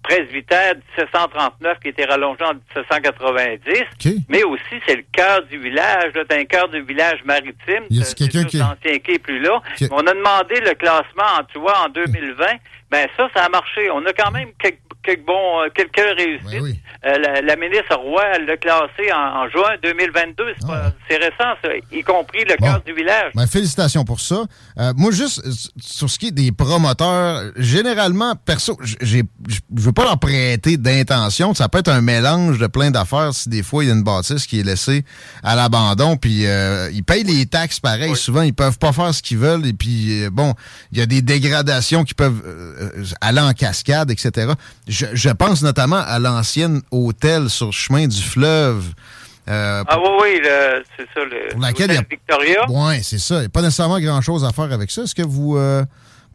presbytère 0.07 0.75
1739 0.97 1.79
qui 1.81 1.89
était 1.89 2.06
rallongé 2.06 2.44
en 2.44 2.54
1790. 2.54 4.23
Mais 4.30 4.44
aussi, 4.44 4.75
c'est 4.87 4.95
le 4.95 5.04
cœur 5.11 5.44
du 5.45 5.57
village. 5.57 6.11
C'est 6.13 6.33
un 6.33 6.45
cœur 6.45 6.69
du 6.69 6.81
village 6.81 7.23
maritime. 7.25 7.83
Il 7.90 7.97
y 7.97 8.01
a 8.01 8.13
quelqu'un 8.13 8.44
qui... 8.44 8.57
L'ancien 8.57 8.99
quai 8.99 9.19
plus 9.19 9.40
là. 9.40 9.61
On 9.92 10.06
a 10.06 10.13
demandé 10.13 10.59
le 10.61 10.73
classement, 10.75 11.40
en, 11.40 11.44
tu 11.45 11.59
vois, 11.59 11.85
en 11.85 11.90
2020. 11.90 12.45
Ben 12.92 13.07
ça, 13.18 13.28
ça 13.35 13.45
a 13.45 13.49
marché. 13.49 13.90
On 13.92 14.06
a 14.06 14.13
quand 14.13 14.31
même 14.31 14.49
quelques 14.59 14.78
quelques 15.06 15.26
bons, 15.26 15.62
euh, 15.62 15.69
quelques 15.74 16.18
réussites. 16.18 16.80
Euh, 17.06 17.42
la, 17.44 17.56
ministre 17.56 17.95
Roy, 17.95 18.24
elle 18.35 18.45
l'a 18.45 18.57
classé 18.57 19.12
en, 19.14 19.47
juin 19.50 19.76
2022. 19.83 20.44
Ah. 20.68 20.92
C'est 21.09 21.18
récent, 21.18 21.56
ça, 21.64 21.69
y 21.92 22.02
compris 22.02 22.44
le 22.45 22.56
cœur 22.56 22.81
du 22.83 22.94
village. 22.94 23.31
Ben, 23.35 23.45
félicitations 23.45 24.04
pour 24.04 24.19
ça. 24.19 24.44
Euh, 24.80 24.94
moi, 24.95 25.12
juste 25.12 25.44
sur 25.80 26.09
ce 26.09 26.18
qui 26.18 26.28
est 26.28 26.31
des 26.31 26.52
promoteurs, 26.52 27.52
généralement, 27.57 28.35
perso, 28.35 28.78
je 29.02 29.24
veux 29.71 29.92
pas 29.92 30.04
leur 30.04 30.19
prêter 30.19 30.78
d'intention. 30.78 31.54
Ça 31.54 31.69
peut 31.69 31.80
être 31.80 31.92
un 31.92 32.02
mélange 32.02 32.57
de 32.57 32.68
plein 32.68 32.92
d'affaires 32.92 33.33
si 33.33 33.50
des 33.50 33.62
fois 33.64 33.83
il 33.83 33.88
y 33.88 33.92
a 33.92 33.94
une 33.94 34.04
bâtisse 34.04 34.47
qui 34.47 34.59
est 34.59 34.64
laissée 34.64 35.06
à 35.44 35.56
l'abandon, 35.56 36.18
puis 36.18 36.45
ils 36.94 37.04
payent 37.04 37.24
les 37.24 37.45
taxes 37.45 37.80
pareil. 37.80 38.16
Souvent, 38.16 38.42
ils 38.42 38.54
peuvent 38.54 38.80
pas 38.80 38.94
faire 38.94 39.14
ce 39.14 39.21
qu'ils 39.21 39.38
veulent, 39.38 39.66
et 39.66 39.74
puis 39.74 40.28
bon, 40.31 40.54
il 40.92 40.97
y 40.97 41.02
a 41.02 41.06
des 41.06 41.21
dégradations 41.21 42.04
qui 42.04 42.14
peuvent 42.14 42.42
aller 43.21 43.42
en 43.42 43.54
cascade, 43.54 44.09
etc. 44.09 44.54
Je, 44.95 45.30
pense 45.30 45.61
notamment 45.61 46.02
à 46.06 46.19
l'ancienne 46.19 46.81
hôtel 46.92 47.49
sur 47.49 47.68
le 47.68 47.71
chemin 47.71 48.07
du 48.07 48.21
fleuve. 48.21 48.94
Euh, 49.47 49.83
ah 49.87 49.99
oui, 49.99 50.09
oui, 50.21 50.42
c'est 50.97 51.07
ça, 51.14 51.23
le 51.25 51.49
pour 51.52 51.61
laquelle 51.61 51.92
il 51.92 51.95
y 51.95 51.97
a, 51.97 52.02
Victoria. 52.09 52.66
Oui, 52.68 53.04
c'est 53.04 53.19
ça. 53.19 53.35
Il 53.35 53.40
n'y 53.42 53.45
a 53.45 53.49
pas 53.49 53.61
nécessairement 53.61 53.99
grand-chose 53.99 54.44
à 54.44 54.52
faire 54.52 54.71
avec 54.71 54.90
ça. 54.90 55.04
Est-ce 55.04 55.14
que 55.14 55.21
vous 55.21 55.57
euh, 55.57 55.83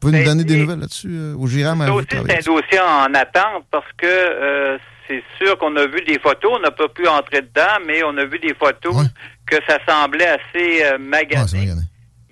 pouvez 0.00 0.12
nous 0.12 0.19
ben, 0.19 0.26
donner 0.26 0.45
des 0.45 0.57
nouvelles 0.59 0.79
là-dessus 0.79 1.11
euh, 1.11 1.35
au 1.37 1.47
GIRAM? 1.49 1.85
C'est 1.85 1.90
aussi 1.90 2.17
un 2.17 2.52
dossier 2.52 2.81
en 2.81 3.14
attente 3.14 3.64
parce 3.71 3.90
que 3.97 4.79
c'est 5.09 5.25
sûr 5.43 5.59
qu'on 5.59 5.75
a 5.76 5.87
vu 5.87 6.02
des 6.07 6.21
photos. 6.21 6.52
On 6.59 6.62
n'a 6.62 6.71
pas 6.71 6.88
pu 6.88 7.09
entrer 7.09 7.43
dedans, 7.43 7.83
mais 7.87 8.05
on 8.05 8.17
a 8.17 8.25
vu 8.26 8.38
des 8.38 8.55
photos 8.55 9.07
que 9.47 9.57
ça 9.67 9.79
semblait 9.88 10.29
assez 10.29 10.99
magané. 10.99 11.73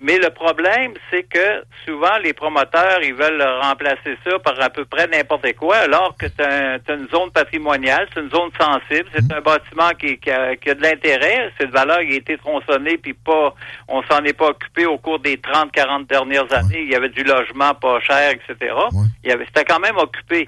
Mais 0.01 0.17
le 0.17 0.29
problème, 0.29 0.93
c'est 1.11 1.23
que 1.23 1.63
souvent, 1.85 2.17
les 2.23 2.31
promoteurs, 2.31 2.99
ils 3.03 3.13
veulent 3.13 3.43
remplacer 3.61 4.17
ça 4.25 4.39
par 4.39 4.59
à 4.61 4.69
peu 4.69 4.85
près 4.85 5.07
n'importe 5.07 5.53
quoi, 5.57 5.75
alors 5.75 6.15
que 6.17 6.27
c'est 6.27 6.93
une 6.93 7.09
zone 7.09 7.31
patrimoniale, 7.31 8.07
c'est 8.13 8.21
une 8.21 8.29
zone 8.29 8.49
sensible, 8.57 9.09
c'est 9.13 9.33
un 9.33 9.41
bâtiment 9.41 9.89
qui, 9.99 10.17
a, 10.31 10.55
de 10.55 10.81
l'intérêt, 10.81 11.51
cette 11.59 11.71
valeur 11.71 11.99
qui 11.99 12.13
a 12.13 12.15
été 12.15 12.37
tronçonnée, 12.37 12.97
puis 12.97 13.13
pas, 13.13 13.53
on 13.89 14.01
s'en 14.03 14.23
est 14.23 14.33
pas 14.33 14.47
occupé 14.47 14.85
au 14.85 14.97
cours 14.97 15.19
des 15.19 15.37
30, 15.37 15.71
40 15.73 16.07
dernières 16.07 16.51
années. 16.53 16.81
Il 16.81 16.89
y 16.89 16.95
avait 16.95 17.09
du 17.09 17.23
logement 17.23 17.73
pas 17.73 17.99
cher, 17.99 18.31
etc. 18.31 18.73
Il 19.23 19.29
y 19.29 19.33
avait, 19.33 19.45
c'était 19.45 19.65
quand 19.65 19.79
même 19.79 19.97
occupé. 19.97 20.47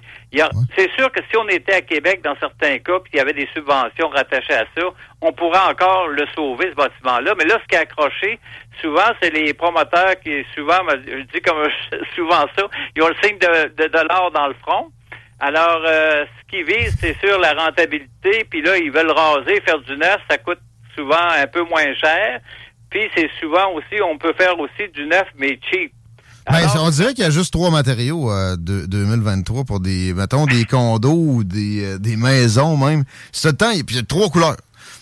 C'est 0.77 0.89
sûr 0.97 1.11
que 1.11 1.19
si 1.29 1.37
on 1.37 1.47
était 1.49 1.73
à 1.73 1.81
Québec, 1.81 2.21
dans 2.23 2.35
certains 2.39 2.79
cas, 2.79 2.99
puis 2.99 3.11
il 3.13 3.17
y 3.17 3.19
avait 3.19 3.33
des 3.33 3.47
subventions 3.53 4.07
rattachées 4.09 4.53
à 4.53 4.65
ça, 4.77 4.87
on 5.21 5.33
pourrait 5.33 5.69
encore 5.69 6.07
le 6.07 6.25
sauver, 6.33 6.69
ce 6.69 6.75
bâtiment-là. 6.75 7.35
Mais 7.37 7.45
là, 7.45 7.59
ce 7.61 7.67
qui 7.67 7.75
est 7.75 7.79
accroché, 7.79 8.39
souvent, 8.81 9.11
c'est 9.21 9.31
les 9.31 9.53
promoteurs 9.53 10.19
qui, 10.23 10.45
souvent, 10.55 10.79
je 10.89 11.23
dis 11.33 11.41
comme 11.41 11.67
souvent 12.15 12.45
ça, 12.57 12.67
ils 12.95 13.03
ont 13.03 13.09
le 13.09 13.15
signe 13.21 13.37
de, 13.37 13.83
de 13.83 13.87
dollars 13.87 14.31
dans 14.31 14.47
le 14.47 14.55
front. 14.65 14.91
Alors, 15.39 15.83
euh, 15.85 16.25
ce 16.25 16.47
qu'ils 16.49 16.65
visent, 16.65 16.95
c'est 16.99 17.17
sur 17.19 17.39
la 17.39 17.53
rentabilité, 17.53 18.45
puis 18.49 18.61
là, 18.61 18.77
ils 18.77 18.91
veulent 18.91 19.11
raser, 19.11 19.59
faire 19.61 19.79
du 19.79 19.97
neuf, 19.97 20.19
ça 20.29 20.37
coûte 20.37 20.59
souvent 20.95 21.15
un 21.15 21.47
peu 21.47 21.63
moins 21.63 21.93
cher. 21.95 22.39
Puis 22.89 23.09
c'est 23.15 23.29
souvent 23.39 23.71
aussi, 23.71 24.01
on 24.03 24.17
peut 24.17 24.33
faire 24.33 24.59
aussi 24.59 24.87
du 24.93 25.05
neuf, 25.05 25.27
mais 25.35 25.59
cheap. 25.69 25.91
Ben, 26.49 26.67
on 26.79 26.89
dirait 26.89 27.13
qu'il 27.13 27.23
y 27.23 27.27
a 27.27 27.31
juste 27.31 27.53
trois 27.53 27.69
matériaux 27.69 28.31
euh, 28.31 28.55
de 28.57 28.85
2023 28.85 29.63
pour 29.63 29.79
des, 29.79 30.13
mettons, 30.13 30.45
des 30.45 30.65
condos 30.65 31.13
ou 31.13 31.43
des, 31.43 31.83
euh, 31.83 31.97
des 31.99 32.15
maisons 32.15 32.77
même. 32.77 33.03
C'est 33.31 33.49
le 33.49 33.57
temps, 33.57 33.71
et 33.71 33.83
puis 33.83 33.95
il 33.95 33.99
y 33.99 34.01
a 34.01 34.05
trois 34.05 34.29
couleurs. 34.29 34.57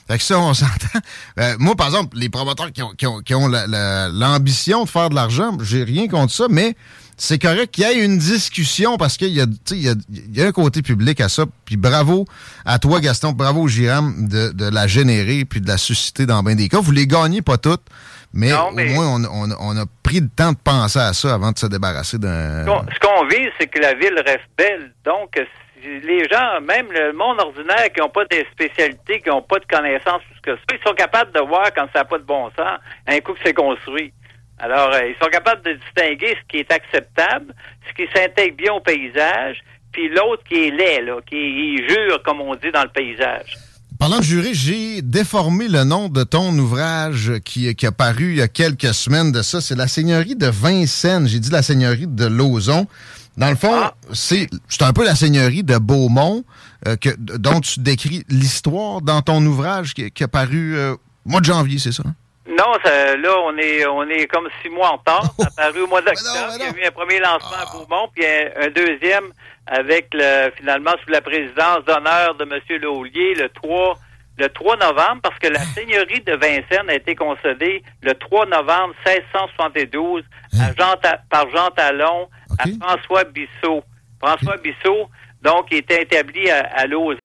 Fait 0.08 0.17
que 0.17 0.24
ça, 0.24 0.39
on 0.39 0.53
s'entend. 0.55 1.00
Euh, 1.39 1.55
moi, 1.60 1.75
par 1.75 1.88
exemple, 1.88 2.17
les 2.17 2.29
promoteurs 2.29 2.72
qui 2.72 2.81
ont, 2.81 2.91
qui 2.98 3.08
ont, 3.08 3.19
qui 3.22 3.36
ont 3.36 3.48
l'ambition 3.48 4.84
de 4.84 4.89
faire 4.89 5.10
de 5.10 5.15
l'argent, 5.15 5.58
j'ai 5.62 5.84
rien 5.84 6.08
contre 6.08 6.34
ça, 6.34 6.48
mais 6.50 6.75
c'est 7.15 7.38
correct 7.38 7.72
qu'il 7.72 7.84
y 7.84 7.88
ait 7.88 8.03
une 8.03 8.17
discussion 8.17 8.98
parce 8.98 9.17
qu'il 9.17 9.27
y, 9.29 9.36
y, 9.36 9.41
a, 9.41 9.46
il 9.72 9.98
y 10.38 10.41
a 10.41 10.48
un 10.48 10.51
côté 10.51 10.81
public 10.81 11.19
à 11.22 11.29
ça. 11.29 11.46
Puis 11.65 11.77
bravo 11.77 12.25
à 12.65 12.79
toi, 12.79 13.01
Gaston, 13.01 13.34
bravo, 13.34 13.67
Jérôme, 13.67 14.27
de, 14.27 14.51
de 14.51 14.65
la 14.65 14.88
générer 14.88 15.46
puis 15.46 15.62
de 15.62 15.67
la 15.67 15.77
susciter 15.77 16.25
dans 16.25 16.41
bien 16.43 16.55
des 16.55 16.69
cas. 16.69 16.79
Vous 16.79 16.91
les 16.91 17.08
gagnez 17.08 17.41
pas 17.41 17.58
toutes, 17.58 17.84
mais, 18.33 18.53
au 18.53 18.71
moins, 18.71 19.15
on, 19.15 19.24
on, 19.25 19.50
on, 19.59 19.77
a 19.77 19.86
pris 20.03 20.19
le 20.19 20.29
temps 20.29 20.51
de 20.51 20.57
penser 20.63 21.00
à 21.00 21.13
ça 21.13 21.33
avant 21.33 21.51
de 21.51 21.57
se 21.57 21.65
débarrasser 21.65 22.19
d'un... 22.19 22.65
Ce 22.65 23.00
qu'on 23.00 23.25
vise, 23.25 23.50
c'est 23.59 23.67
que 23.67 23.79
la 23.79 23.95
ville 23.95 24.21
reste 24.25 24.48
belle. 24.55 24.93
Donc, 25.03 25.36
les 25.83 26.27
gens, 26.29 26.62
même 26.62 26.91
le 26.91 27.13
monde 27.13 27.39
ordinaire 27.39 27.91
qui 27.93 28.01
n'ont 28.01 28.09
pas 28.09 28.25
de 28.25 28.45
spécialités, 28.51 29.21
qui 29.21 29.29
n'ont 29.29 29.41
pas 29.41 29.59
de 29.59 29.65
connaissances, 29.65 30.21
tout 30.29 30.36
ce 30.36 30.41
que 30.41 30.75
ils 30.75 30.88
sont 30.88 30.93
capables 30.93 31.31
de 31.31 31.39
voir 31.39 31.74
quand 31.74 31.88
ça 31.93 32.00
n'a 32.00 32.05
pas 32.05 32.17
de 32.17 32.24
bon 32.24 32.50
sens, 32.57 32.79
un 33.07 33.19
coup 33.19 33.33
que 33.33 33.39
c'est 33.43 33.53
construit. 33.53 34.13
Alors, 34.59 34.93
euh, 34.93 35.07
ils 35.07 35.15
sont 35.24 35.29
capables 35.29 35.62
de 35.63 35.74
distinguer 35.74 36.36
ce 36.36 36.48
qui 36.50 36.57
est 36.57 36.71
acceptable, 36.71 37.53
ce 37.88 37.93
qui 37.93 38.12
s'intègre 38.13 38.57
bien 38.57 38.74
au 38.74 38.81
paysage, 38.81 39.62
puis 39.91 40.09
l'autre 40.09 40.43
qui 40.43 40.67
est 40.67 40.71
laid, 40.71 41.01
là, 41.01 41.19
qui 41.25 41.77
jure, 41.88 42.21
comme 42.24 42.41
on 42.41 42.53
dit 42.55 42.71
dans 42.71 42.83
le 42.83 42.89
paysage. 42.89 43.55
Parlant 44.00 44.20
de 44.20 44.24
jurer, 44.24 44.53
j'ai 44.53 45.01
déformé 45.01 45.68
le 45.68 45.84
nom 45.84 46.08
de 46.08 46.24
ton 46.24 46.58
ouvrage 46.58 47.34
qui, 47.44 47.75
qui 47.75 47.86
a 47.86 47.91
paru 47.91 48.29
il 48.29 48.38
y 48.38 48.41
a 48.41 48.48
quelques 48.48 48.94
semaines 48.94 49.34
de 49.34 49.41
ça. 49.41 49.60
C'est 49.60 49.75
la 49.75 49.89
Seigneurie 49.89 50.38
de 50.38 50.48
Vincennes. 50.48 51.27
J'ai 51.27 51.39
dit 51.39 51.50
la 51.50 51.62
Seigneurie 51.62 52.08
de 52.08 52.25
Lauzon. 52.25 52.88
Dans 53.36 53.50
le 53.50 53.58
fond, 53.58 53.74
ah. 53.74 53.94
c'est 54.13 54.48
un 54.82 54.94
peu 54.94 55.03
la 55.03 55.15
seigneurie 55.15 55.63
de 55.63 55.77
Beaumont 55.77 56.44
euh, 56.88 56.96
que, 56.96 57.10
dont 57.18 57.60
tu 57.60 57.79
décris 57.79 58.24
l'histoire 58.29 59.01
dans 59.01 59.22
ton 59.22 59.46
ouvrage 59.46 59.94
qui, 59.94 60.24
a 60.24 60.27
paru 60.27 60.75
euh, 60.77 60.94
au 61.25 61.29
mois 61.29 61.41
de 61.41 61.46
janvier, 61.46 61.77
c'est 61.77 61.91
ça? 61.91 62.03
Hein? 62.06 62.15
Non, 62.50 62.74
là, 62.84 63.36
on 63.46 63.58
est 63.58 63.86
on 63.86 64.03
est 64.10 64.27
comme 64.27 64.48
six 64.62 64.70
mois 64.70 64.91
en 64.94 64.98
retard. 64.98 65.34
Ça 65.39 65.48
a 65.48 65.51
paru 65.51 65.84
au 65.84 65.88
mois 65.88 66.01
d'octobre. 66.06 66.53
Il 66.56 66.62
y 66.62 66.63
a 66.63 66.86
eu 66.86 66.88
un 66.88 66.91
premier 66.91 67.20
lancement 67.20 67.58
à 67.62 67.65
Beaumont, 67.72 68.10
puis 68.13 68.25
un, 68.25 68.70
deuxième 68.72 69.25
avec 69.69 70.07
le 70.13 70.51
finalement 70.57 70.91
sous 71.03 71.11
la 71.11 71.21
présidence 71.21 71.85
d'honneur 71.85 72.35
de 72.35 72.43
M. 72.43 72.81
Laulier 72.81 73.35
le 73.35 73.49
3 73.49 73.97
le 74.39 74.47
3 74.47 74.77
novembre, 74.77 75.21
parce 75.21 75.38
que 75.38 75.47
la 75.47 75.59
seigneurie 75.75 76.21
de 76.21 76.31
Vincennes 76.33 76.89
a 76.89 76.95
été 76.95 77.13
concédée 77.13 77.83
le 78.01 78.13
3 78.13 78.45
novembre 78.45 78.95
1672 79.05 80.23
à 80.53 80.65
hein? 80.65 80.73
Jean 80.77 80.95
par 81.29 81.49
Jean 81.49 81.69
Talon 81.71 82.29
à 82.57 82.63
François 82.79 83.25
Bissot. 83.25 83.83
François 84.19 84.57
Bissot, 84.57 85.09
donc, 85.41 85.71
était 85.71 86.03
établi 86.03 86.49
à, 86.49 86.61
à 86.73 86.88
Lausanne. 86.88 87.19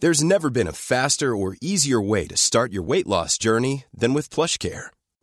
There's 0.00 0.22
never 0.22 0.50
been 0.50 0.66
a 0.66 0.72
faster 0.72 1.34
or 1.34 1.56
easier 1.62 2.00
way 2.00 2.26
to 2.26 2.36
start 2.36 2.72
your 2.72 2.82
weight 2.82 3.06
loss 3.06 3.38
journey 3.38 3.84
than 3.96 4.12
with 4.12 4.28
PlushCare. 4.28 4.90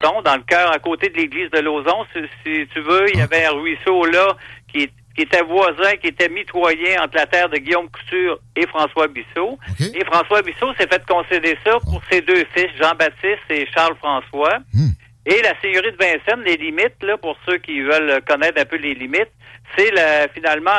Dans 0.00 0.36
le 0.36 0.42
cœur, 0.42 0.70
à 0.70 0.78
côté 0.78 1.08
de 1.08 1.16
l'église 1.16 1.50
de 1.50 1.60
Lauson, 1.60 2.04
si, 2.12 2.20
si, 2.44 2.66
tu 2.74 2.80
veux, 2.80 3.08
il 3.10 3.18
y 3.18 3.22
avait 3.22 3.46
un 3.46 3.52
ruisseau 3.52 4.04
là 4.04 4.36
qui, 4.70 4.90
qui, 5.16 5.22
était 5.22 5.42
voisin, 5.42 5.96
qui 6.00 6.08
était 6.08 6.28
mitoyen 6.28 7.02
entre 7.02 7.16
la 7.16 7.26
terre 7.26 7.48
de 7.48 7.56
Guillaume 7.56 7.88
Couture 7.88 8.38
et 8.54 8.66
François 8.66 9.08
Bissot. 9.08 9.58
Okay. 9.72 9.98
Et 9.98 10.04
François 10.04 10.42
Bissot 10.42 10.74
s'est 10.74 10.88
fait 10.88 11.02
concéder 11.06 11.56
ça 11.64 11.78
pour 11.80 12.02
ses 12.10 12.20
deux 12.20 12.44
fils, 12.54 12.68
Jean-Baptiste 12.78 13.48
et 13.48 13.66
Charles-François. 13.74 14.58
Hmm. 14.74 14.90
Et 15.26 15.40
la 15.42 15.58
seigneurie 15.60 15.92
de 15.92 15.96
Vincennes, 15.96 16.44
les 16.44 16.56
limites, 16.56 17.02
là, 17.02 17.16
pour 17.16 17.36
ceux 17.46 17.56
qui 17.58 17.80
veulent 17.80 18.20
connaître 18.28 18.60
un 18.60 18.64
peu 18.66 18.76
les 18.76 18.94
limites, 18.94 19.30
c'est 19.76 19.90
finalement 20.34 20.70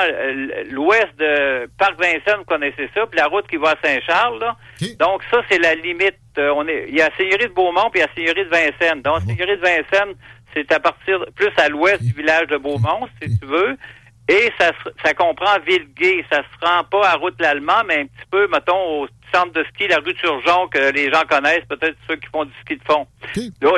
l'ouest 0.70 1.16
de 1.18 1.68
Parc 1.78 2.00
Vincennes, 2.00 2.38
vous 2.40 2.46
connaissez 2.46 2.90
ça, 2.94 3.06
puis 3.08 3.18
la 3.18 3.28
route 3.28 3.48
qui 3.48 3.58
va 3.58 3.72
à 3.72 3.76
Saint-Charles. 3.84 4.46
Donc 5.00 5.24
ça, 5.32 5.42
c'est 5.50 5.58
la 5.58 5.76
limite. 5.76 6.16
Euh, 6.38 6.54
on 6.56 6.68
est, 6.68 6.86
il 6.90 6.96
y 6.96 7.02
a 7.02 7.10
la 7.10 7.16
seigneurie 7.16 7.48
de 7.48 7.54
Beaumont 7.54 7.90
puis 7.92 8.00
il 8.00 8.02
y 8.02 8.04
a 8.04 8.08
la 8.08 8.14
seigneurie 8.14 8.46
de 8.46 8.50
Vincennes. 8.50 9.02
Donc 9.02 9.22
la 9.22 9.26
seigneurie 9.26 9.58
de 9.58 9.62
Vincennes, 9.62 10.16
c'est 10.54 10.72
à 10.72 10.80
partir 10.80 11.26
plus 11.36 11.52
à 11.58 11.68
l'ouest 11.70 12.04
du 12.04 12.14
village 12.14 12.48
de 12.48 12.58
Beaumont, 12.58 13.08
si 13.22 13.40
tu 13.40 13.46
veux. 13.46 13.78
Et 14.28 14.52
ça, 14.60 14.72
ça 15.04 15.14
comprend 15.14 15.60
Villeguay. 15.66 16.26
Ça 16.32 16.42
se 16.42 16.66
rend 16.66 16.84
pas 16.84 17.10
à 17.10 17.16
route 17.16 17.36
l'Allemand, 17.40 17.84
mais 17.88 18.02
un 18.02 18.06
petit 18.06 18.28
peu, 18.32 18.48
mettons, 18.48 19.04
au 19.04 19.08
centre 19.32 19.54
de 19.54 19.64
ski, 19.66 19.88
la 19.88 19.98
rue 19.98 20.14
de 20.14 20.18
Turgeon, 20.18 20.68
que 20.68 20.92
les 20.92 21.12
gens 21.12 21.22
connaissent, 21.30 21.66
peut-être 21.70 21.96
ceux 22.08 22.16
qui 22.16 22.28
font 22.32 22.46
du 22.46 22.54
ski 22.62 22.78
de 22.78 22.84
fond. 22.84 23.06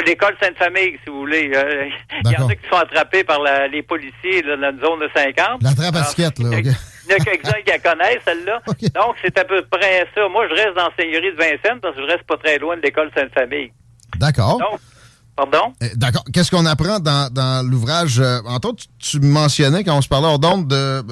L'école 0.05 0.35
Sainte-Famille, 0.41 0.97
si 1.03 1.09
vous 1.09 1.19
voulez. 1.19 1.51
Euh, 1.53 1.89
il 2.23 2.31
y 2.31 2.37
en 2.37 2.47
a 2.47 2.55
qui 2.55 2.67
sont 2.69 2.77
attrapés 2.77 3.23
par 3.23 3.39
les 3.69 3.83
policiers 3.83 4.41
dans 4.41 4.69
une 4.69 4.79
zone 4.79 5.01
de 5.01 5.09
50. 5.13 5.63
La 5.63 5.73
trappe 5.73 5.95
à 5.95 5.99
là. 5.99 6.73
Il 7.09 7.11
y 7.11 7.13
a 7.13 7.19
quelques-uns 7.19 7.61
qui 7.65 7.69
la 7.69 7.79
connaissent, 7.79 8.23
celle-là. 8.25 8.61
Donc, 8.95 9.15
c'est 9.21 9.37
à 9.37 9.45
peu 9.45 9.61
près 9.63 10.07
ça. 10.13 10.27
Moi, 10.29 10.47
je 10.49 10.53
reste 10.53 10.75
dans 10.75 10.87
la 10.87 10.93
Seigneurie 10.97 11.31
de 11.31 11.37
Vincennes 11.37 11.79
parce 11.81 11.95
que 11.95 12.01
je 12.01 12.07
reste 12.07 12.23
pas 12.23 12.37
très 12.37 12.57
loin 12.57 12.75
de 12.77 12.81
l'école 12.81 13.11
Sainte-Famille. 13.15 13.71
D'accord. 14.17 14.59
Pardon? 15.37 15.71
Eh, 15.81 15.95
d'accord. 15.95 16.23
Qu'est-ce 16.33 16.49
qu'on 16.49 16.65
apprend 16.65 16.99
dans, 16.99 17.31
dans 17.31 17.63
l'ouvrage? 17.63 18.19
Euh, 18.19 18.39
entre 18.47 18.69
autres, 18.69 18.85
tu, 18.97 19.19
mentionnais 19.19 19.83
quand 19.83 19.95
on 19.95 20.01
se 20.01 20.07
parlait 20.07 20.25
hors 20.25 20.39
d'onde 20.39 20.67
de, 20.67 21.03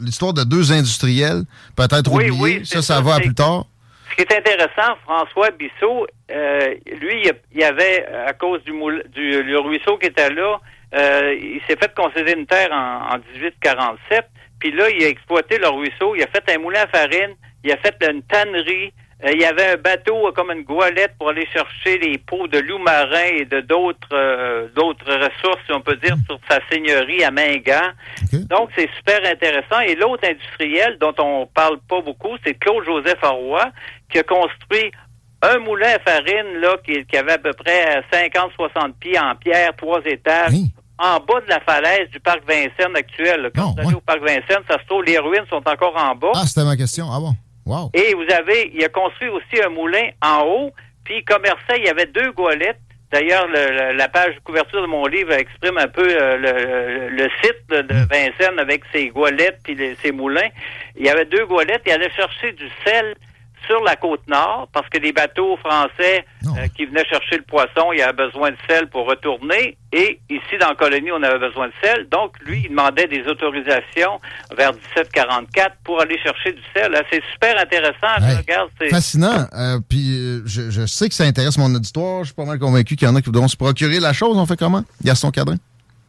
l'histoire 0.00 0.32
de 0.32 0.42
deux 0.42 0.72
industriels, 0.72 1.42
peut-être 1.76 2.10
oui, 2.10 2.30
oubliés. 2.30 2.58
Oui, 2.60 2.66
ça, 2.66 2.80
ça, 2.80 3.02
va 3.02 3.16
à 3.16 3.20
plus 3.20 3.34
tard. 3.34 3.66
Ce 4.10 4.16
qui 4.16 4.22
est 4.22 4.38
intéressant, 4.38 4.96
François 5.04 5.50
Bissot, 5.50 6.06
euh, 6.30 6.74
lui, 6.98 7.30
il 7.54 7.62
avait, 7.62 8.06
à 8.26 8.32
cause 8.32 8.64
du, 8.64 8.72
du 8.72 9.42
le 9.42 9.58
ruisseau 9.58 9.98
qui 9.98 10.06
était 10.06 10.30
là, 10.30 10.60
euh, 10.94 11.34
il 11.38 11.60
s'est 11.68 11.76
fait 11.76 11.92
concéder 11.94 12.32
une 12.32 12.46
terre 12.46 12.70
en, 12.72 13.16
en 13.16 13.18
1847. 13.34 14.24
Puis 14.60 14.72
là, 14.72 14.88
il 14.88 15.04
a 15.04 15.08
exploité 15.08 15.58
le 15.58 15.68
ruisseau, 15.68 16.14
il 16.14 16.22
a 16.22 16.26
fait 16.28 16.56
un 16.56 16.58
moulin 16.58 16.80
à 16.82 16.86
farine, 16.86 17.34
il 17.64 17.72
a 17.72 17.76
fait 17.76 17.96
une 18.08 18.22
tannerie, 18.22 18.94
il 19.32 19.40
y 19.40 19.44
avait 19.44 19.72
un 19.72 19.76
bateau 19.76 20.28
euh, 20.28 20.32
comme 20.32 20.50
une 20.50 20.64
goélette 20.64 21.14
pour 21.18 21.30
aller 21.30 21.46
chercher 21.46 21.98
les 21.98 22.18
pots 22.18 22.46
de 22.46 22.58
loups 22.58 22.78
marins 22.78 23.38
et 23.38 23.44
de 23.44 23.60
d'autres 23.60 24.08
euh, 24.12 24.68
d'autres 24.74 25.10
ressources, 25.12 25.60
si 25.66 25.72
on 25.72 25.80
peut 25.80 25.96
dire, 25.96 26.16
sur 26.26 26.38
sa 26.48 26.60
seigneurie 26.70 27.24
à 27.24 27.30
Mingan. 27.30 27.92
Donc, 28.50 28.70
c'est 28.76 28.88
super 28.96 29.20
intéressant. 29.24 29.80
Et 29.80 29.94
l'autre 29.94 30.28
industriel 30.28 30.98
dont 31.00 31.14
on 31.18 31.46
parle 31.46 31.78
pas 31.88 32.00
beaucoup, 32.00 32.36
c'est 32.44 32.54
Claude-Joseph 32.54 33.20
Roy, 33.22 33.70
qui 34.10 34.18
a 34.18 34.22
construit 34.22 34.90
un 35.42 35.58
moulin 35.58 35.94
à 35.94 35.98
farine 35.98 36.60
là 36.60 36.76
qui, 36.84 37.16
avait 37.16 37.32
à 37.32 37.38
peu 37.38 37.52
près 37.52 38.02
50-60 38.12 38.92
pieds 38.98 39.18
en 39.18 39.34
pierre, 39.36 39.74
trois 39.76 40.00
étages. 40.04 40.52
En 40.96 41.18
bas 41.18 41.40
de 41.40 41.48
la 41.48 41.58
falaise 41.60 42.08
du 42.10 42.20
parc 42.20 42.42
Vincennes 42.46 42.94
actuel. 42.94 43.50
Quand 43.56 43.72
vous 43.72 43.80
allez 43.80 43.94
au 43.94 44.00
parc 44.00 44.20
Vincennes, 44.20 44.62
ça 44.68 44.78
se 44.78 44.86
trouve, 44.86 45.02
les 45.02 45.18
ruines 45.18 45.44
sont 45.50 45.62
encore 45.66 45.96
en 45.96 46.14
bas. 46.14 46.30
Ah, 46.34 46.46
c'était 46.46 46.64
ma 46.64 46.76
question. 46.76 47.08
Ah 47.10 47.18
bon? 47.18 47.34
Et 47.94 48.14
vous 48.14 48.26
avez, 48.32 48.70
il 48.74 48.84
a 48.84 48.88
construit 48.88 49.28
aussi 49.28 49.62
un 49.64 49.70
moulin 49.70 50.10
en 50.22 50.42
haut, 50.46 50.72
puis 51.04 51.18
il 51.18 51.24
commerçait, 51.24 51.78
il 51.78 51.84
y 51.84 51.88
avait 51.88 52.06
deux 52.06 52.32
goélettes. 52.32 52.80
D'ailleurs, 53.12 53.46
la 53.46 54.08
page 54.08 54.34
de 54.34 54.40
couverture 54.40 54.82
de 54.82 54.86
mon 54.86 55.06
livre 55.06 55.32
exprime 55.32 55.78
un 55.78 55.86
peu 55.86 56.04
euh, 56.04 57.08
le, 57.10 57.28
site 57.42 57.68
de 57.68 57.82
hmm. 57.82 58.08
Vincennes 58.10 58.58
avec 58.58 58.82
ses 58.92 59.08
goélettes 59.08 59.60
et 59.68 59.94
ses 60.02 60.10
moulins. 60.10 60.48
Il 60.96 61.06
y 61.06 61.08
avait 61.08 61.24
deux 61.24 61.46
goélettes, 61.46 61.82
il 61.86 61.92
allait 61.92 62.10
chercher 62.10 62.52
du 62.52 62.68
sel 62.84 63.14
sur 63.66 63.82
la 63.82 63.96
côte 63.96 64.26
nord, 64.28 64.68
parce 64.72 64.88
que 64.88 64.98
les 64.98 65.12
bateaux 65.12 65.56
français 65.58 66.24
euh, 66.46 66.68
qui 66.76 66.86
venaient 66.86 67.04
chercher 67.06 67.36
le 67.36 67.42
poisson, 67.42 67.92
il 67.92 67.98
y 67.98 68.02
avait 68.02 68.12
besoin 68.12 68.50
de 68.50 68.56
sel 68.68 68.88
pour 68.88 69.06
retourner. 69.08 69.76
Et 69.92 70.20
ici, 70.28 70.58
dans 70.60 70.68
la 70.68 70.74
colonie, 70.74 71.10
on 71.12 71.22
avait 71.22 71.38
besoin 71.38 71.68
de 71.68 71.72
sel. 71.82 72.08
Donc, 72.10 72.36
lui, 72.44 72.62
il 72.64 72.70
demandait 72.70 73.06
des 73.06 73.22
autorisations 73.26 74.20
vers 74.56 74.72
1744 74.72 75.76
pour 75.84 76.00
aller 76.00 76.18
chercher 76.18 76.52
du 76.52 76.62
sel. 76.74 76.94
C'est 77.10 77.22
super 77.32 77.58
intéressant. 77.58 78.36
regarde, 78.38 78.70
fascinant. 78.90 79.46
Euh, 79.54 79.78
puis, 79.88 80.16
euh, 80.16 80.42
je, 80.46 80.86
sais 80.86 81.08
que 81.08 81.14
ça 81.14 81.24
intéresse 81.24 81.58
mon 81.58 81.72
auditoire. 81.74 82.20
Je 82.20 82.26
suis 82.26 82.34
pas 82.34 82.44
mal 82.44 82.58
convaincu 82.58 82.96
qu'il 82.96 83.08
y 83.08 83.10
en 83.10 83.16
a 83.16 83.20
qui 83.20 83.26
voudront 83.26 83.48
se 83.48 83.56
procurer 83.56 84.00
la 84.00 84.12
chose. 84.12 84.36
On 84.36 84.46
fait 84.46 84.58
comment? 84.58 84.84
Gaston 85.02 85.30
Cadrin? 85.30 85.56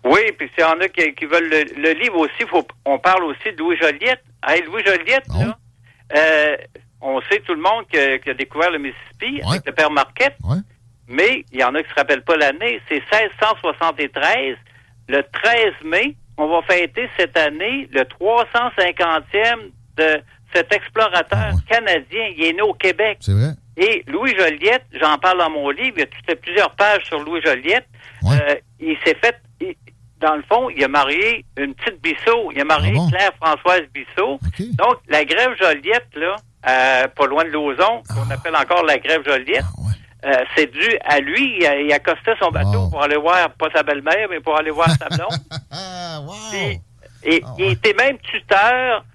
Oui, 0.04 0.22
puis 0.38 0.50
s'il 0.56 0.64
y 0.64 0.68
en 0.68 0.80
a 0.80 0.88
qui, 0.88 1.26
veulent 1.26 1.50
le, 1.50 1.94
livre 2.00 2.18
aussi, 2.18 2.48
faut, 2.48 2.68
on 2.86 3.00
parle 3.00 3.24
aussi 3.24 3.52
de 3.52 3.58
Louis 3.58 3.76
Joliette. 3.78 4.22
Hey, 4.48 4.64
Louis 4.64 4.84
Joliette, 4.86 5.26
là, 5.30 5.58
on 7.02 7.22
sait 7.30 7.40
tout 7.42 7.54
le 7.54 7.62
monde 7.62 7.86
qu'il 7.88 8.32
a 8.32 8.34
découvert 8.34 8.72
le 8.72 8.80
Mississippi 8.80 9.42
avec 9.48 9.66
le 9.66 9.72
père 9.72 9.92
Marquette. 9.92 10.38
Mais 11.08 11.46
il 11.52 11.60
y 11.60 11.64
en 11.64 11.76
a 11.76 11.84
qui 11.84 11.90
se 11.90 11.96
rappellent 11.96 12.24
pas 12.24 12.36
l'année. 12.36 12.82
C'est 12.90 13.02
1673, 13.12 14.58
le 15.08 15.22
13 15.22 15.74
mai. 15.84 16.16
On 16.38 16.48
va 16.48 16.62
fêter 16.64 17.08
cette 17.18 17.38
année 17.38 17.88
le 17.92 18.02
350e 18.02 19.72
de 19.98 20.22
cet 20.54 20.74
explorateur 20.74 21.52
ah 21.54 21.70
canadien. 21.70 22.28
Il 22.36 22.44
est 22.44 22.54
né 22.54 22.62
au 22.62 22.74
Québec. 22.74 23.20
C'est 23.22 23.34
vrai. 23.34 23.52
Et 23.78 24.04
Louis 24.08 24.34
Joliette, 24.38 24.86
j'en 25.00 25.18
parle 25.18 25.40
dans 25.40 25.50
mon 25.50 25.70
livre, 25.70 25.98
il 25.98 26.08
y 26.28 26.32
a 26.32 26.36
plusieurs 26.36 26.72
pages 26.72 27.04
sur 27.06 27.20
Louis 27.20 27.42
Joliette. 27.42 27.88
Euh, 28.24 28.56
il 28.80 28.98
s'est 29.06 29.18
fait, 29.22 29.36
dans 30.22 30.36
le 30.36 30.44
fond, 30.44 30.70
il 30.70 30.84
a 30.84 30.88
marié 30.88 31.46
une 31.58 31.76
petite 31.76 32.02
Bissot. 32.02 32.52
Il 32.54 32.62
a 32.62 32.66
marié 32.66 32.94
ah 32.98 33.10
Claire-Françoise 33.12 33.82
Bissot. 33.94 34.40
Donc, 34.76 34.96
la 35.10 35.26
grève 35.26 35.56
Joliette, 35.60 36.08
là, 36.16 36.36
euh, 36.68 37.08
pas 37.08 37.26
loin 37.28 37.44
de 37.44 37.50
Lauson, 37.50 38.04
qu'on 38.08 38.30
appelle 38.32 38.56
encore 38.56 38.84
la 38.84 38.98
grève 38.98 39.24
Joliette. 39.26 39.64
Ah, 39.64 40.30
euh, 40.30 40.44
c'est 40.56 40.72
dû 40.72 40.98
à 41.04 41.20
lui. 41.20 41.60
Il, 41.60 41.94
accostait 41.94 42.36
son 42.40 42.50
bateau 42.50 42.90
pour 42.90 43.04
aller 43.04 43.18
voir, 43.18 43.52
pas 43.52 43.70
sa 43.74 43.84
belle-mère, 43.84 44.28
mais 44.30 44.40
pour 44.40 44.58
aller 44.58 44.72
voir 44.72 44.90
sa 44.90 45.08
blonde. 45.10 45.40
et, 47.24 47.42
ah, 47.44 47.50
il 47.60 47.72
était 47.72 47.94
même 47.94 48.18
tuteur 48.20 49.06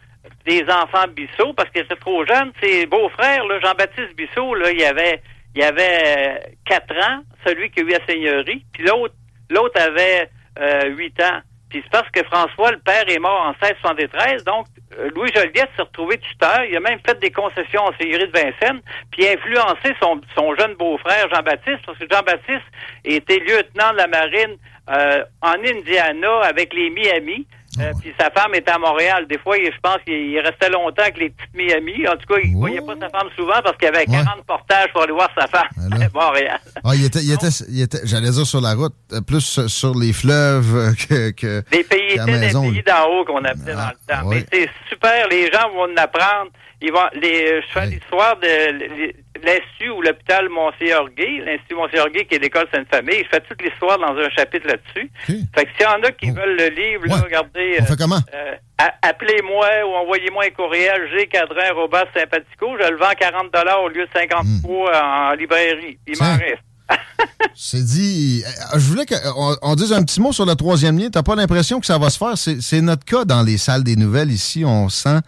des 0.46 0.62
enfants 0.64 1.06
Bissot 1.14 1.52
parce 1.54 1.70
qu'il 1.70 1.82
était 1.82 1.96
trop 1.96 2.24
jeune. 2.24 2.52
Ses 2.62 2.86
beaux-frères, 2.86 3.42
Jean-Baptiste 3.62 4.14
Bissot, 4.16 4.54
là, 4.54 4.70
il 4.70 4.84
avait, 4.84 5.22
il 5.54 5.62
avait 5.62 6.56
4 6.66 6.84
euh, 6.90 7.02
ans, 7.02 7.22
celui 7.46 7.70
qui 7.70 7.80
a 7.80 7.82
eu 7.82 7.88
la 7.88 8.06
seigneurie, 8.06 8.64
puis 8.72 8.84
l'autre, 8.84 9.14
l'autre 9.48 9.80
avait 9.80 10.30
euh, 10.58 10.88
8 10.90 11.20
ans. 11.22 11.40
Puis 11.70 11.80
c'est 11.84 11.90
parce 11.90 12.10
que 12.10 12.22
François, 12.24 12.72
le 12.72 12.78
père, 12.78 13.04
est 13.08 13.18
mort 13.20 13.40
en 13.42 13.52
1673, 13.64 14.44
donc 14.44 14.66
euh, 14.98 15.08
Louis 15.14 15.30
Joliette 15.34 15.70
s'est 15.76 15.82
retrouvé 15.82 16.18
tuteur. 16.18 16.64
Il 16.68 16.76
a 16.76 16.80
même 16.80 16.98
fait 17.06 17.18
des 17.20 17.30
concessions 17.30 17.82
en 17.82 17.92
Seigneurie 17.96 18.26
de 18.26 18.32
Vincennes, 18.32 18.82
puis 19.12 19.26
influencé 19.28 19.94
son, 20.02 20.20
son 20.34 20.54
jeune 20.56 20.74
beau-frère 20.74 21.28
Jean-Baptiste, 21.32 21.86
parce 21.86 21.96
que 21.96 22.06
Jean-Baptiste 22.10 22.66
était 23.04 23.38
lieutenant 23.38 23.92
de 23.92 23.98
la 23.98 24.08
marine 24.08 24.56
euh, 24.90 25.24
en 25.42 25.54
Indiana 25.64 26.40
avec 26.42 26.74
les 26.74 26.90
Miami. 26.90 27.46
Euh, 27.78 27.92
puis 28.00 28.12
sa 28.18 28.30
femme 28.30 28.54
était 28.54 28.72
à 28.72 28.78
Montréal. 28.78 29.26
Des 29.28 29.38
fois, 29.38 29.56
je 29.56 29.78
pense 29.80 29.98
qu'il 30.04 30.38
restait 30.40 30.70
longtemps 30.70 31.02
avec 31.02 31.18
les 31.18 31.30
petites 31.30 31.54
Miami. 31.54 32.06
En 32.08 32.16
tout 32.16 32.26
cas, 32.26 32.40
il 32.42 32.52
ne 32.54 32.58
voyait 32.58 32.80
pas 32.80 32.94
sa 33.00 33.08
femme 33.08 33.28
souvent 33.36 33.60
parce 33.62 33.76
qu'il 33.76 33.86
y 33.86 33.88
avait 33.88 34.06
40 34.06 34.44
portages 34.44 34.92
pour 34.92 35.02
aller 35.02 35.12
voir 35.12 35.30
sa 35.38 35.46
femme 35.46 35.68
à 35.92 36.08
Montréal. 36.12 36.58
Ah, 36.82 36.94
il 36.94 37.04
était, 37.04 37.20
il 37.20 37.32
était, 37.32 37.48
il 37.68 37.82
était 37.82 38.00
j'allais 38.04 38.30
dire 38.30 38.46
sur 38.46 38.60
la 38.60 38.74
route, 38.74 38.94
euh, 39.12 39.20
plus 39.20 39.66
sur 39.68 39.94
les 39.94 40.12
fleuves 40.12 40.74
euh, 40.74 40.92
que, 40.94 41.30
que 41.30 41.62
Les 41.70 41.84
pays 41.84 42.12
étaient 42.12 42.24
des 42.24 42.52
pays 42.52 42.82
d'en 42.82 43.06
haut 43.08 43.24
qu'on 43.24 43.44
appelait 43.44 43.74
dans 43.74 43.88
le 43.88 43.96
ah, 44.08 44.22
temps. 44.22 44.28
Mais 44.28 44.44
c'est 44.52 44.68
super, 44.88 45.28
les 45.28 45.50
gens 45.52 45.70
vont 45.72 45.92
en 45.92 45.96
apprendre. 45.96 46.50
Ils 46.82 46.90
vont, 46.90 47.08
les, 47.14 47.60
je 47.60 47.66
fais 47.72 47.86
l'histoire 47.86 48.36
de 48.38 49.12
l'Institut 49.44 49.90
ou 49.90 50.02
l'hôpital 50.02 50.48
Gay, 51.16 51.42
l'Institut 51.44 52.10
Gay 52.12 52.24
qui 52.24 52.34
est 52.34 52.38
l'école 52.38 52.66
Sainte-Famille. 52.72 53.24
Je 53.24 53.28
fais 53.28 53.40
toute 53.40 53.62
l'histoire 53.62 53.98
dans 53.98 54.16
un 54.16 54.30
chapitre 54.30 54.66
là-dessus. 54.66 55.10
Fait 55.54 55.64
que 55.64 55.70
s'il 55.76 55.82
y 55.82 55.86
en 55.86 56.02
a 56.02 56.10
qui 56.12 56.30
oh. 56.30 56.34
veulent 56.34 56.56
le 56.56 56.68
livre, 56.68 57.04
regardez. 57.22 57.78
On 57.80 57.84
fait 57.84 57.98
comment? 57.98 58.20
Euh, 58.34 58.54
appelez-moi 59.02 59.68
ou 59.86 59.94
envoyez-moi 59.94 60.44
un 60.44 60.50
courriel 60.50 61.08
gcadrin 61.16 61.74
sympathico. 62.14 62.76
Je 62.80 62.90
le 62.90 62.96
vends 62.96 63.12
40 63.18 63.54
au 63.82 63.88
lieu 63.88 64.06
de 64.06 64.10
53 64.12 64.62
hmm. 64.62 65.04
en 65.04 65.32
librairie. 65.34 65.98
Il 66.06 66.18
m'en 66.18 66.36
reste. 66.36 66.62
C'est 67.54 67.84
dit. 67.84 68.42
Euh, 68.46 68.78
je 68.78 68.86
voulais 68.86 69.06
qu'on 69.06 69.56
on 69.62 69.74
dise 69.74 69.92
un 69.92 70.02
petit 70.02 70.20
mot 70.20 70.32
sur 70.32 70.46
le 70.46 70.54
troisième 70.54 70.98
lien. 70.98 71.08
T'as 71.10 71.22
pas 71.22 71.34
l'impression 71.34 71.80
que 71.80 71.86
ça 71.86 71.98
va 71.98 72.10
se 72.10 72.18
faire? 72.18 72.36
C'est 72.36 72.80
notre 72.80 73.04
cas 73.04 73.24
dans 73.24 73.42
les 73.42 73.58
salles 73.58 73.84
des 73.84 73.96
nouvelles 73.96 74.30
ici. 74.30 74.64
On 74.64 74.88
sent 74.88 75.18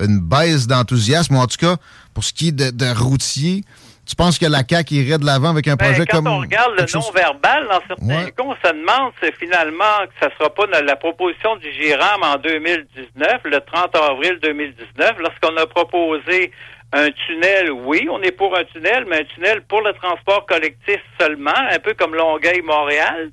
une 0.00 0.20
baisse 0.20 0.66
d'enthousiasme, 0.66 1.36
en 1.36 1.46
tout 1.46 1.58
cas, 1.58 1.76
pour 2.14 2.24
ce 2.24 2.32
qui 2.32 2.48
est 2.48 2.52
de, 2.52 2.70
de 2.70 2.98
routier. 2.98 3.64
Tu 4.04 4.16
penses 4.16 4.38
que 4.38 4.46
la 4.46 4.62
CAQ 4.68 4.94
irait 4.94 5.18
de 5.18 5.24
l'avant 5.24 5.50
avec 5.50 5.68
un 5.68 5.76
ben, 5.76 5.86
projet 5.86 6.06
comme. 6.06 6.24
Quand 6.24 6.36
on 6.36 6.40
regarde 6.40 6.72
le 6.76 6.84
non-verbal, 6.92 7.68
dans 7.68 7.80
certains 7.86 8.30
cas, 8.30 8.42
on 8.42 8.54
se 8.54 8.72
demande 8.72 9.12
si 9.22 9.30
finalement 9.38 10.06
que 10.06 10.12
ça 10.20 10.26
ne 10.26 10.32
sera 10.32 10.50
pas 10.50 10.66
la 10.66 10.96
proposition 10.96 11.56
du 11.56 11.72
GIRAM 11.72 12.22
en 12.22 12.36
2019, 12.36 13.40
le 13.44 13.60
30 13.60 13.96
avril 13.96 14.38
2019, 14.42 15.12
lorsqu'on 15.20 15.56
a 15.56 15.66
proposé 15.66 16.50
un 16.92 17.10
tunnel, 17.10 17.72
oui, 17.72 18.06
on 18.10 18.20
est 18.22 18.32
pour 18.32 18.56
un 18.56 18.64
tunnel, 18.64 19.06
mais 19.08 19.20
un 19.20 19.24
tunnel 19.24 19.62
pour 19.62 19.80
le 19.80 19.92
transport 19.94 20.44
collectif 20.46 21.00
seulement, 21.18 21.50
un 21.56 21.78
peu 21.78 21.94
comme 21.94 22.14
Longueuil-Montréal. 22.14 23.30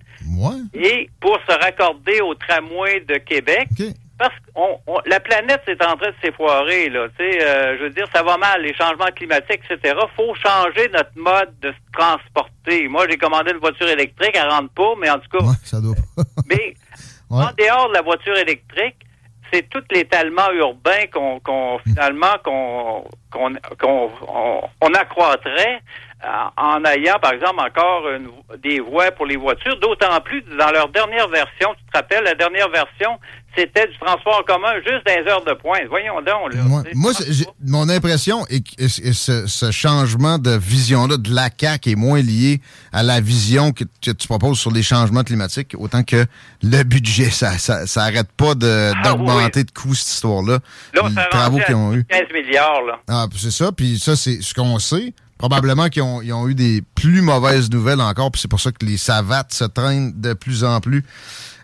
Et 0.73 1.09
pour 1.19 1.37
se 1.47 1.53
raccorder 1.53 2.21
au 2.21 2.33
tramway 2.35 3.01
de 3.01 3.15
Québec. 3.15 3.67
Parce 4.17 4.33
que 4.35 5.09
la 5.09 5.19
planète 5.21 5.61
c'est 5.65 5.81
en 5.85 5.95
train 5.95 6.09
de 6.09 6.15
s'effoirer, 6.21 6.89
là. 6.89 7.07
Tu 7.17 7.23
sais, 7.23 7.41
euh, 7.41 7.77
je 7.77 7.83
veux 7.83 7.89
dire, 7.89 8.05
ça 8.13 8.21
va 8.21 8.37
mal, 8.37 8.61
les 8.61 8.73
changements 8.73 9.11
climatiques, 9.15 9.61
etc. 9.69 9.95
Faut 10.15 10.35
changer 10.35 10.89
notre 10.93 11.11
mode 11.15 11.53
de 11.61 11.71
se 11.71 11.97
transporter. 11.97 12.87
Moi, 12.89 13.05
j'ai 13.09 13.17
commandé 13.17 13.51
une 13.51 13.59
voiture 13.59 13.87
électrique, 13.87 14.31
elle 14.33 14.49
rentre 14.49 14.73
pas, 14.73 14.93
mais 14.99 15.09
en 15.09 15.19
tout 15.19 15.37
cas. 15.37 15.45
ça 15.63 15.79
doit 15.79 15.95
mais 16.49 16.75
en 17.29 17.51
dehors 17.57 17.89
de 17.89 17.93
la 17.93 18.01
voiture 18.01 18.37
électrique, 18.37 18.97
c'est 19.51 19.69
tout 19.69 19.83
l'étalement 19.91 20.51
urbain 20.51 21.07
qu'on 21.13 21.79
finalement 21.79 22.37
qu'on 22.43 23.03
qu'on 23.31 23.55
on, 24.81 24.93
accroîtrait 24.93 25.81
euh, 26.25 26.27
en 26.57 26.83
ayant, 26.85 27.19
par 27.19 27.33
exemple, 27.33 27.59
encore 27.59 28.03
des 28.57 28.79
voies 28.79 29.11
pour 29.11 29.25
les 29.25 29.37
voitures, 29.37 29.79
d'autant 29.79 30.19
plus 30.21 30.41
dans 30.57 30.71
leur 30.71 30.89
dernière 30.89 31.27
version, 31.27 31.73
tu 31.75 31.85
te 31.91 31.97
rappelles, 31.97 32.23
la 32.23 32.35
dernière 32.35 32.69
version, 32.69 33.19
c'était 33.55 33.87
du 33.87 33.97
transport 33.97 34.43
commun 34.45 34.73
juste 34.85 35.05
des 35.05 35.29
heures 35.29 35.43
de 35.43 35.53
pointe. 35.53 35.83
Voyons 35.89 36.21
donc. 36.21 36.53
moi, 36.93 37.11
mon 37.65 37.89
impression 37.89 38.45
est 38.47 38.61
que 38.61 38.87
ce, 38.87 39.71
changement 39.71 40.37
de 40.37 40.51
vision-là 40.51 41.17
de 41.17 41.33
la 41.33 41.49
CAQ 41.55 41.91
est 41.91 41.95
moins 41.95 42.21
lié 42.21 42.61
à 42.91 43.03
la 43.03 43.21
vision 43.21 43.71
que, 43.71 43.83
tu 44.01 44.27
proposes 44.27 44.59
sur 44.59 44.71
les 44.71 44.83
changements 44.83 45.23
climatiques, 45.23 45.75
autant 45.77 46.03
que 46.03 46.25
le 46.63 46.83
budget. 46.83 47.29
Ça 47.29 47.57
ça, 47.57 48.03
arrête 48.03 48.31
pas 48.31 48.51
ah 48.51 48.93
d'augmenter 49.03 49.63
de, 49.63 49.71
coûts, 49.71 49.95
cette 49.95 50.09
histoire-là. 50.09 50.59
Là, 50.93 51.01
les 51.09 51.29
travaux 51.29 51.59
qu'ils 51.65 51.75
ont 51.75 51.93
eu. 51.93 52.05
15 52.05 52.21
milliards. 52.33 52.81
Là. 52.83 52.99
Ah, 53.07 53.25
c'est 53.35 53.51
ça. 53.51 53.71
Puis 53.71 53.99
ça, 53.99 54.15
c'est 54.15 54.41
ce 54.41 54.53
qu'on 54.53 54.79
sait. 54.79 55.13
Probablement 55.37 55.87
qu'ils 55.87 56.03
ont, 56.03 56.17
ont, 56.17 56.47
eu 56.49 56.55
des 56.55 56.83
plus 56.95 57.21
mauvaises 57.21 57.69
nouvelles 57.69 58.01
encore, 58.01 58.29
puis 58.29 58.41
c'est 58.41 58.49
pour 58.49 58.59
ça 58.59 58.71
que 58.71 58.85
les 58.85 58.97
savates 58.97 59.53
se 59.53 59.63
traînent 59.63 60.11
de 60.19 60.33
plus 60.33 60.65
en 60.65 60.81
plus 60.81 61.05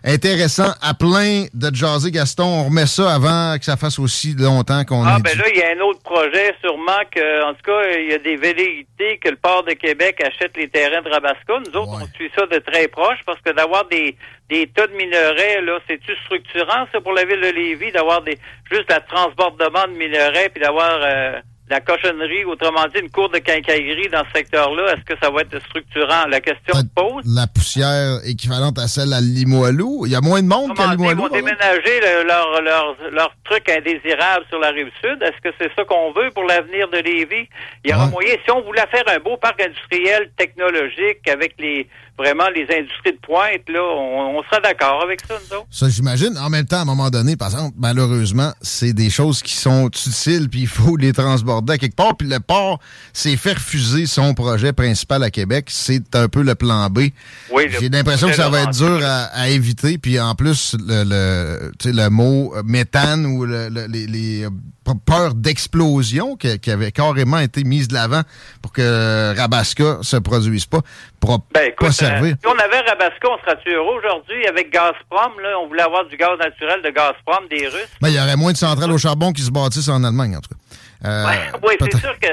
intéressant 0.06 0.72
à 0.80 0.94
plein 0.94 1.46
de 1.52 1.74
jaser, 1.74 2.12
Gaston. 2.12 2.44
On 2.44 2.64
remet 2.64 2.86
ça 2.86 3.12
avant 3.12 3.58
que 3.58 3.64
ça 3.64 3.76
fasse 3.76 3.98
aussi 3.98 4.34
longtemps 4.38 4.84
qu'on 4.84 5.04
Ah, 5.04 5.18
ben 5.22 5.36
là, 5.36 5.44
il 5.52 5.58
y 5.58 5.62
a 5.62 5.70
un 5.76 5.80
autre 5.80 6.00
projet, 6.02 6.54
sûrement 6.62 7.02
que, 7.10 7.44
en 7.44 7.54
tout 7.54 7.62
cas, 7.64 7.98
il 7.98 8.10
y 8.10 8.14
a 8.14 8.18
des 8.18 8.36
velléités 8.36 9.18
que 9.18 9.28
le 9.28 9.36
port 9.36 9.64
de 9.64 9.72
Québec 9.72 10.22
achète 10.24 10.56
les 10.56 10.68
terrains 10.68 11.02
de 11.02 11.10
Rabasca. 11.10 11.60
Nous 11.66 11.76
autres, 11.80 11.92
on 11.92 12.06
suit 12.14 12.30
ça 12.36 12.46
de 12.46 12.58
très 12.58 12.86
proche 12.86 13.18
parce 13.26 13.40
que 13.40 13.50
d'avoir 13.50 13.86
des, 13.88 14.16
des 14.48 14.68
tas 14.68 14.86
de 14.86 14.92
minerais, 14.92 15.60
là, 15.62 15.78
c'est-tu 15.88 16.14
structurant, 16.24 16.86
ça, 16.92 17.00
pour 17.00 17.12
la 17.12 17.24
ville 17.24 17.40
de 17.40 17.48
Lévis, 17.50 17.90
d'avoir 17.90 18.22
des, 18.22 18.38
juste 18.70 18.88
la 18.88 19.00
transbordement 19.00 19.88
de 19.88 19.98
minerais 19.98 20.48
puis 20.50 20.62
d'avoir, 20.62 21.00
euh, 21.02 21.40
la 21.68 21.80
cochonnerie, 21.80 22.44
autrement 22.44 22.86
dit, 22.94 23.00
une 23.00 23.10
cour 23.10 23.28
de 23.28 23.38
quincaillerie 23.38 24.08
dans 24.08 24.24
ce 24.24 24.38
secteur-là, 24.38 24.94
est-ce 24.94 25.02
que 25.02 25.18
ça 25.20 25.30
va 25.30 25.40
être 25.40 25.58
structurant? 25.66 26.26
La 26.28 26.40
question 26.40 26.74
se 26.74 26.84
pose. 26.94 27.24
La 27.26 27.46
poussière 27.48 28.20
équivalente 28.24 28.78
à 28.78 28.86
celle 28.86 29.12
à 29.12 29.20
Limoilou. 29.20 30.06
Il 30.06 30.12
y 30.12 30.14
a 30.14 30.20
moins 30.20 30.42
de 30.42 30.46
monde 30.46 30.76
qu'à 30.76 30.92
Limoilou. 30.92 31.10
Ils 31.10 31.28
vont 31.28 31.28
déménager 31.28 32.00
leur, 32.24 32.62
leur, 32.62 32.96
leur, 33.10 33.34
truc 33.44 33.68
indésirable 33.68 34.44
sur 34.48 34.60
la 34.60 34.70
rive 34.70 34.90
sud? 35.02 35.22
Est-ce 35.22 35.40
que 35.42 35.54
c'est 35.60 35.72
ça 35.74 35.84
qu'on 35.84 36.12
veut 36.12 36.30
pour 36.32 36.44
l'avenir 36.44 36.88
de 36.88 36.98
Lévis? 36.98 37.48
Il 37.84 37.90
y 37.90 37.94
aura 37.94 38.06
moyen, 38.06 38.34
si 38.44 38.50
on 38.50 38.62
voulait 38.62 38.86
faire 38.90 39.04
un 39.08 39.18
beau 39.18 39.36
parc 39.36 39.60
industriel 39.60 40.30
technologique 40.36 41.28
avec 41.28 41.54
les 41.58 41.88
vraiment 42.18 42.48
les 42.54 42.62
industries 42.62 43.12
de 43.12 43.18
pointe, 43.22 43.68
là, 43.68 43.82
on, 43.82 44.42
sera 44.44 44.60
d'accord 44.60 45.02
avec 45.02 45.20
ça, 45.26 45.34
nous 45.34 45.56
autres. 45.58 45.66
Ça, 45.70 45.88
j'imagine. 45.88 46.36
En 46.38 46.48
même 46.48 46.66
temps, 46.66 46.78
à 46.78 46.82
un 46.82 46.86
moment 46.86 47.10
donné, 47.10 47.36
par 47.36 47.48
exemple, 47.48 47.74
malheureusement, 47.78 48.52
c'est 48.62 48.92
des 48.92 49.10
choses 49.10 49.42
qui 49.42 49.54
sont 49.54 49.88
utiles, 49.88 50.48
puis 50.48 50.60
il 50.60 50.68
faut 50.68 50.96
les 50.96 51.12
transborder 51.12 51.74
à 51.74 51.78
quelque 51.78 51.96
part. 51.96 52.16
Puis 52.16 52.28
le 52.28 52.40
port 52.40 52.80
s'est 53.12 53.36
fait 53.36 53.54
refuser 53.54 54.06
son 54.06 54.34
projet 54.34 54.72
principal 54.72 55.22
à 55.22 55.30
Québec. 55.30 55.66
C'est 55.68 56.14
un 56.14 56.28
peu 56.28 56.42
le 56.42 56.54
plan 56.54 56.88
B. 56.88 57.08
Oui, 57.50 57.64
J'ai 57.80 57.88
l'impression 57.88 58.28
que 58.28 58.34
ça 58.34 58.48
va 58.48 58.62
être 58.62 58.72
dur 58.72 59.00
à, 59.02 59.48
éviter. 59.48 59.98
Puis 59.98 60.18
en 60.18 60.34
plus, 60.34 60.74
le, 60.78 61.04
le, 61.04 61.72
le 61.84 62.08
mot 62.08 62.54
méthane 62.64 63.26
ou 63.26 63.44
le, 63.44 63.68
les 63.88 64.46
peur 64.94 65.34
d'explosion 65.34 66.36
qui, 66.36 66.70
avait 66.70 66.92
carrément 66.92 67.38
été 67.38 67.64
mise 67.64 67.88
de 67.88 67.94
l'avant 67.94 68.22
pour 68.62 68.72
que 68.72 69.36
Rabasca 69.36 69.98
se 70.02 70.16
produise 70.16 70.66
pas, 70.66 70.80
pour 71.20 71.44
ben, 71.52 71.72
pas 71.78 71.92
servir. 71.92 72.34
Euh, 72.34 72.38
si 72.40 72.46
on 72.46 72.58
avait 72.58 72.80
Rabasca, 72.80 73.28
on 73.28 73.38
serait-tu 73.38 73.72
heureux 73.72 73.96
aujourd'hui 73.98 74.46
avec 74.46 74.72
Gazprom? 74.72 75.40
Là, 75.42 75.58
on 75.62 75.68
voulait 75.68 75.82
avoir 75.82 76.06
du 76.06 76.16
gaz 76.16 76.38
naturel 76.38 76.82
de 76.82 76.90
Gazprom 76.90 77.48
des 77.48 77.66
Russes. 77.66 77.90
Ben, 78.00 78.08
il 78.08 78.14
y 78.14 78.20
aurait 78.20 78.36
moins 78.36 78.52
de 78.52 78.56
centrales 78.56 78.92
au 78.92 78.98
charbon 78.98 79.32
qui 79.32 79.42
se 79.42 79.50
bâtissent 79.50 79.88
en 79.88 80.04
Allemagne, 80.04 80.36
en 80.36 80.40
tout 80.40 80.50
cas. 80.50 81.08
Euh, 81.08 81.26
oui, 81.62 81.74
c'est 81.80 81.98
sûr 81.98 82.18
que 82.20 82.28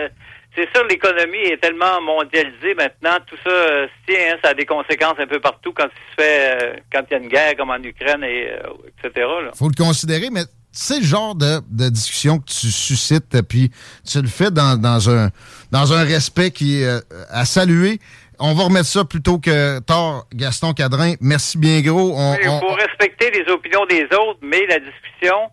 c'est 0.56 0.70
sûr, 0.72 0.86
l'économie 0.88 1.46
est 1.46 1.60
tellement 1.60 2.00
mondialisée 2.02 2.76
maintenant. 2.76 3.18
Tout 3.26 3.38
ça, 3.44 3.50
euh, 3.50 3.88
hein, 4.12 4.36
ça 4.44 4.50
a 4.50 4.54
des 4.54 4.68
conséquences 4.68 5.16
un 5.18 5.26
peu 5.26 5.40
partout 5.40 5.74
quand 5.74 5.86
il 5.86 6.12
se 6.12 6.24
fait, 6.24 6.84
quand 6.92 7.02
il 7.10 7.14
y 7.14 7.16
a 7.16 7.20
une 7.20 7.30
guerre 7.30 7.56
comme 7.58 7.72
en 7.72 7.82
Ukraine 7.82 8.24
et 8.24 8.52
etc. 9.04 9.28
Il 9.52 9.58
faut 9.58 9.70
le 9.70 9.84
considérer, 9.84 10.30
mais 10.32 10.44
c'est 10.74 11.00
le 11.00 11.06
genre 11.06 11.36
de, 11.36 11.62
discussion 11.90 12.40
que 12.40 12.46
tu 12.46 12.68
suscites, 12.68 13.42
puis 13.48 13.72
tu 14.06 14.22
le 14.22 14.28
fais 14.28 14.52
dans, 14.52 15.10
un, 15.10 15.30
dans 15.72 15.94
un 15.94 16.04
respect 16.04 16.52
qui 16.52 16.82
est 16.82 16.86
euh, 16.86 17.00
à 17.30 17.46
saluer. 17.46 18.00
On 18.40 18.54
va 18.56 18.64
remettre 18.64 18.88
ça 18.88 19.06
plutôt 19.06 19.38
que 19.38 19.80
tard, 19.80 20.26
Gaston 20.34 20.74
Cadrin. 20.74 21.14
Merci 21.22 21.58
bien 21.60 21.82
gros. 21.82 22.18
il 22.42 22.60
faut 22.60 22.74
respecter 22.74 23.30
les 23.32 23.50
opinions 23.52 23.86
des 23.86 24.04
autres, 24.06 24.40
mais 24.42 24.66
la 24.66 24.80
discussion, 24.80 25.52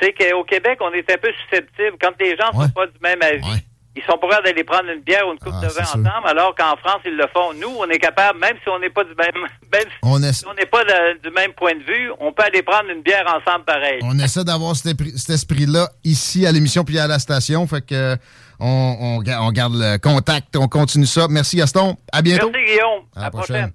c'est 0.00 0.12
qu'au 0.14 0.42
Québec, 0.44 0.78
on 0.80 0.92
est 0.92 1.08
un 1.10 1.18
peu 1.18 1.30
susceptible. 1.44 1.96
Quand 2.00 2.12
les 2.18 2.34
gens 2.36 2.48
ne 2.54 2.64
sont 2.64 2.70
pas 2.70 2.86
du 2.86 2.98
même 3.02 3.20
avis, 3.22 3.62
ils 3.94 4.02
sont 4.04 4.16
prêts 4.16 4.40
d'aller 4.42 4.64
prendre 4.64 4.88
une 4.88 5.02
bière 5.02 5.28
ou 5.28 5.32
une 5.32 5.38
coupe 5.38 5.52
ah, 5.54 5.66
de 5.66 5.70
vin 5.70 5.82
ensemble, 5.82 6.26
alors 6.26 6.54
qu'en 6.54 6.76
France, 6.76 7.02
ils 7.04 7.16
le 7.16 7.26
font. 7.32 7.52
Nous, 7.54 7.68
on 7.78 7.88
est 7.90 7.98
capable, 7.98 8.38
même 8.38 8.56
si 8.62 8.68
on 8.70 8.78
n'est 8.78 8.90
pas 8.90 9.04
du 9.04 9.14
même, 9.14 9.34
même 9.72 9.88
on 10.02 10.18
si 10.32 10.46
on 10.46 10.54
n'est 10.54 10.66
pas 10.66 10.82
du 11.22 11.30
même 11.30 11.52
point 11.52 11.74
de 11.74 11.82
vue, 11.82 12.10
on 12.18 12.32
peut 12.32 12.42
aller 12.42 12.62
prendre 12.62 12.88
une 12.88 13.02
bière 13.02 13.26
ensemble 13.26 13.64
pareil. 13.64 14.00
On 14.02 14.18
essaie 14.18 14.44
d'avoir 14.44 14.74
cet, 14.76 14.98
esprit-là 15.28 15.90
ici 16.04 16.46
à 16.46 16.52
l'émission 16.52 16.84
puis 16.84 16.98
à 16.98 17.06
la 17.06 17.18
station, 17.18 17.66
fait 17.66 17.84
que 17.84 18.16
on, 18.60 19.18
on, 19.18 19.50
garde 19.52 19.74
le 19.74 19.98
contact, 19.98 20.56
on 20.56 20.68
continue 20.68 21.06
ça. 21.06 21.26
Merci 21.28 21.56
Gaston, 21.56 21.96
à 22.12 22.22
bientôt. 22.22 22.50
Merci 22.50 22.72
Guillaume, 22.72 23.02
à, 23.14 23.22
la 23.22 23.30
prochaine. 23.30 23.72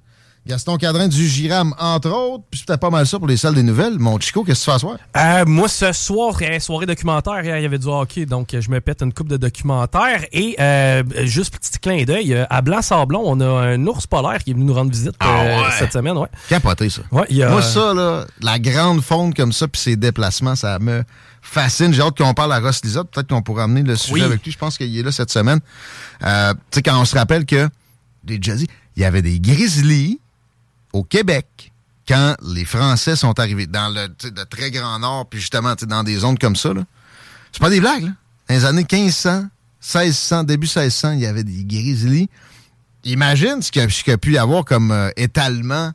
Gaston 0.47 0.77
Cadrin 0.77 1.09
du 1.09 1.27
Giram, 1.27 1.75
entre 1.77 2.09
autres. 2.09 2.45
Puis 2.49 2.61
c'était 2.61 2.77
pas 2.77 2.89
mal 2.89 3.05
ça 3.05 3.19
pour 3.19 3.27
les 3.27 3.35
salles 3.35 3.55
des 3.55 3.63
nouvelles. 3.63 3.99
Mon 3.99 4.17
Chico, 4.17 4.45
qu'est-ce 4.45 4.65
que 4.65 4.71
tu 4.71 4.71
fais 4.71 4.77
ce 4.77 4.79
soir? 4.79 4.97
Euh, 5.17 5.45
moi, 5.45 5.67
ce 5.67 5.91
soir, 5.91 6.35
il 6.39 6.47
y 6.47 6.49
a 6.49 6.53
une 6.53 6.59
soirée 6.61 6.85
documentaire. 6.85 7.41
Il 7.43 7.61
y 7.61 7.65
avait 7.65 7.77
du 7.77 7.87
hockey, 7.87 8.25
donc 8.25 8.55
je 8.57 8.69
me 8.69 8.79
pète 8.79 9.01
une 9.01 9.11
coupe 9.11 9.27
de 9.27 9.35
documentaires. 9.35 10.23
Et 10.31 10.55
euh, 10.59 11.03
juste 11.25 11.57
petit 11.57 11.77
clin 11.79 12.03
d'œil, 12.05 12.33
euh, 12.33 12.45
à 12.49 12.61
Blanc-Sablon, 12.61 13.21
on 13.25 13.41
a 13.41 13.45
un 13.45 13.85
ours 13.87 14.07
polaire 14.07 14.41
qui 14.41 14.51
est 14.51 14.53
venu 14.53 14.65
nous 14.65 14.73
rendre 14.73 14.89
visite 14.89 15.15
ah 15.19 15.69
cette 15.77 15.91
semaine. 15.91 16.17
Ouais. 16.17 16.29
Capoté, 16.47 16.89
ça. 16.89 17.01
Ouais, 17.11 17.27
Moi, 17.29 17.61
ça, 17.61 17.93
là, 17.93 18.25
la 18.41 18.57
grande 18.57 19.01
faune 19.01 19.33
comme 19.33 19.51
ça, 19.51 19.67
puis 19.67 19.81
ses 19.81 19.95
déplacements, 19.97 20.55
ça 20.55 20.79
me 20.79 21.03
fascine. 21.41 21.93
J'ai 21.93 22.01
hâte 22.01 22.17
qu'on 22.17 22.33
parle 22.33 22.53
à 22.53 22.59
Ross 22.61 22.81
Lizotte. 22.85 23.09
Peut-être 23.11 23.27
qu'on 23.27 23.41
pourra 23.41 23.63
amener 23.63 23.83
le 23.83 23.97
sujet 23.97 24.23
avec 24.23 24.45
lui. 24.45 24.51
Je 24.51 24.57
pense 24.57 24.77
qu'il 24.77 24.97
est 24.97 25.03
là 25.03 25.11
cette 25.11 25.31
semaine. 25.31 25.59
tu 26.21 26.27
sais, 26.71 26.81
quand 26.81 26.97
on 26.97 27.05
se 27.05 27.17
rappelle 27.17 27.45
que, 27.45 27.67
des 28.23 28.39
jazzy, 28.41 28.67
il 28.95 29.01
y 29.01 29.05
avait 29.05 29.21
des 29.21 29.41
grizzlies 29.41 30.19
au 30.93 31.03
Québec, 31.03 31.71
quand 32.07 32.35
les 32.41 32.65
Français 32.65 33.15
sont 33.15 33.39
arrivés 33.39 33.67
dans 33.67 33.89
le, 33.89 34.07
très 34.45 34.71
grand 34.71 34.97
nord, 34.99 35.27
puis 35.29 35.39
justement 35.39 35.75
dans 35.87 36.03
des 36.03 36.17
zones 36.17 36.37
comme 36.37 36.55
ça, 36.55 36.71
c'est 37.51 37.61
pas 37.61 37.69
des 37.69 37.79
blagues. 37.79 38.03
Là. 38.03 38.11
Dans 38.49 38.55
les 38.55 38.65
années 38.65 38.85
1500, 38.89 39.47
1600, 39.81 40.43
début 40.43 40.67
1600, 40.67 41.13
il 41.13 41.19
y 41.19 41.25
avait 41.25 41.43
des 41.43 41.65
grizzlies. 41.65 42.29
Imagine 43.03 43.61
ce 43.61 43.71
qu'il 43.71 43.81
y, 43.81 44.11
a 44.11 44.17
pu 44.17 44.33
y 44.33 44.37
avoir 44.37 44.65
comme 44.65 44.91
euh, 44.91 45.09
étalement 45.17 45.91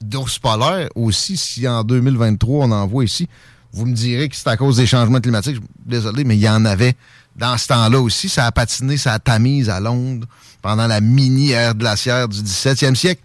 d'ours 0.00 0.38
polaires 0.38 0.88
aussi, 0.94 1.36
si 1.36 1.66
en 1.66 1.82
2023 1.82 2.66
on 2.66 2.70
en 2.70 2.86
voit 2.86 3.04
ici. 3.04 3.28
Vous 3.72 3.86
me 3.86 3.94
direz 3.94 4.28
que 4.28 4.36
c'est 4.36 4.48
à 4.48 4.56
cause 4.56 4.76
des 4.76 4.86
changements 4.86 5.20
climatiques. 5.20 5.60
Désolé, 5.84 6.24
mais 6.24 6.36
il 6.36 6.42
y 6.42 6.48
en 6.48 6.64
avait 6.64 6.94
dans 7.36 7.58
ce 7.58 7.66
temps-là 7.68 8.00
aussi. 8.00 8.28
Ça 8.28 8.46
a 8.46 8.52
patiné, 8.52 8.96
ça 8.96 9.14
a 9.14 9.18
tamise 9.18 9.68
à 9.68 9.80
Londres 9.80 10.26
pendant 10.62 10.86
la 10.86 11.00
mini-ère 11.00 11.74
glaciaire 11.74 12.28
du 12.28 12.40
17e 12.40 12.94
siècle. 12.94 13.22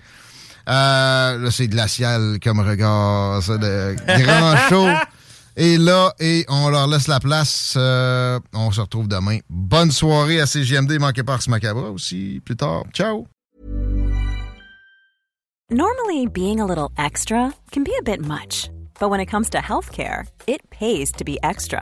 Euh, 0.70 1.38
là, 1.40 1.52
c'est 1.52 1.68
glacial 1.68 2.40
comme 2.44 2.60
regard, 2.60 3.42
ça, 3.42 3.58
de 3.58 3.96
grand 4.06 4.56
chaud. 4.70 4.88
Et 5.58 5.78
là, 5.78 6.14
et 6.20 6.46
on 6.48 6.70
leur 6.70 6.88
laisse 6.88 7.08
la 7.08 7.20
place. 7.20 7.74
Euh, 7.76 8.40
on 8.54 8.72
se 8.72 8.80
retrouve 8.80 9.08
demain. 9.08 9.40
Bonne 9.50 9.92
soirée 9.92 10.40
à 10.40 10.46
CGMD. 10.46 11.00
Manquez 11.00 11.24
pas 11.24 11.40
ce 11.40 11.50
macabre 11.50 11.92
aussi 11.92 12.42
plus 12.46 12.56
tard. 12.56 12.84
Ciao. 12.94 13.28
Normally, 15.72 16.28
being 16.28 16.60
a 16.60 16.66
little 16.66 16.90
extra 16.98 17.52
can 17.72 17.84
be 17.84 17.92
a 18.00 18.02
bit 18.04 18.22
much. 18.26 18.70
But 19.00 19.10
when 19.10 19.20
it 19.20 19.28
comes 19.28 19.50
to 19.52 19.60
healthcare, 19.60 20.26
it 20.48 20.62
pays 20.72 21.12
to 21.14 21.24
be 21.24 21.38
extra. 21.44 21.82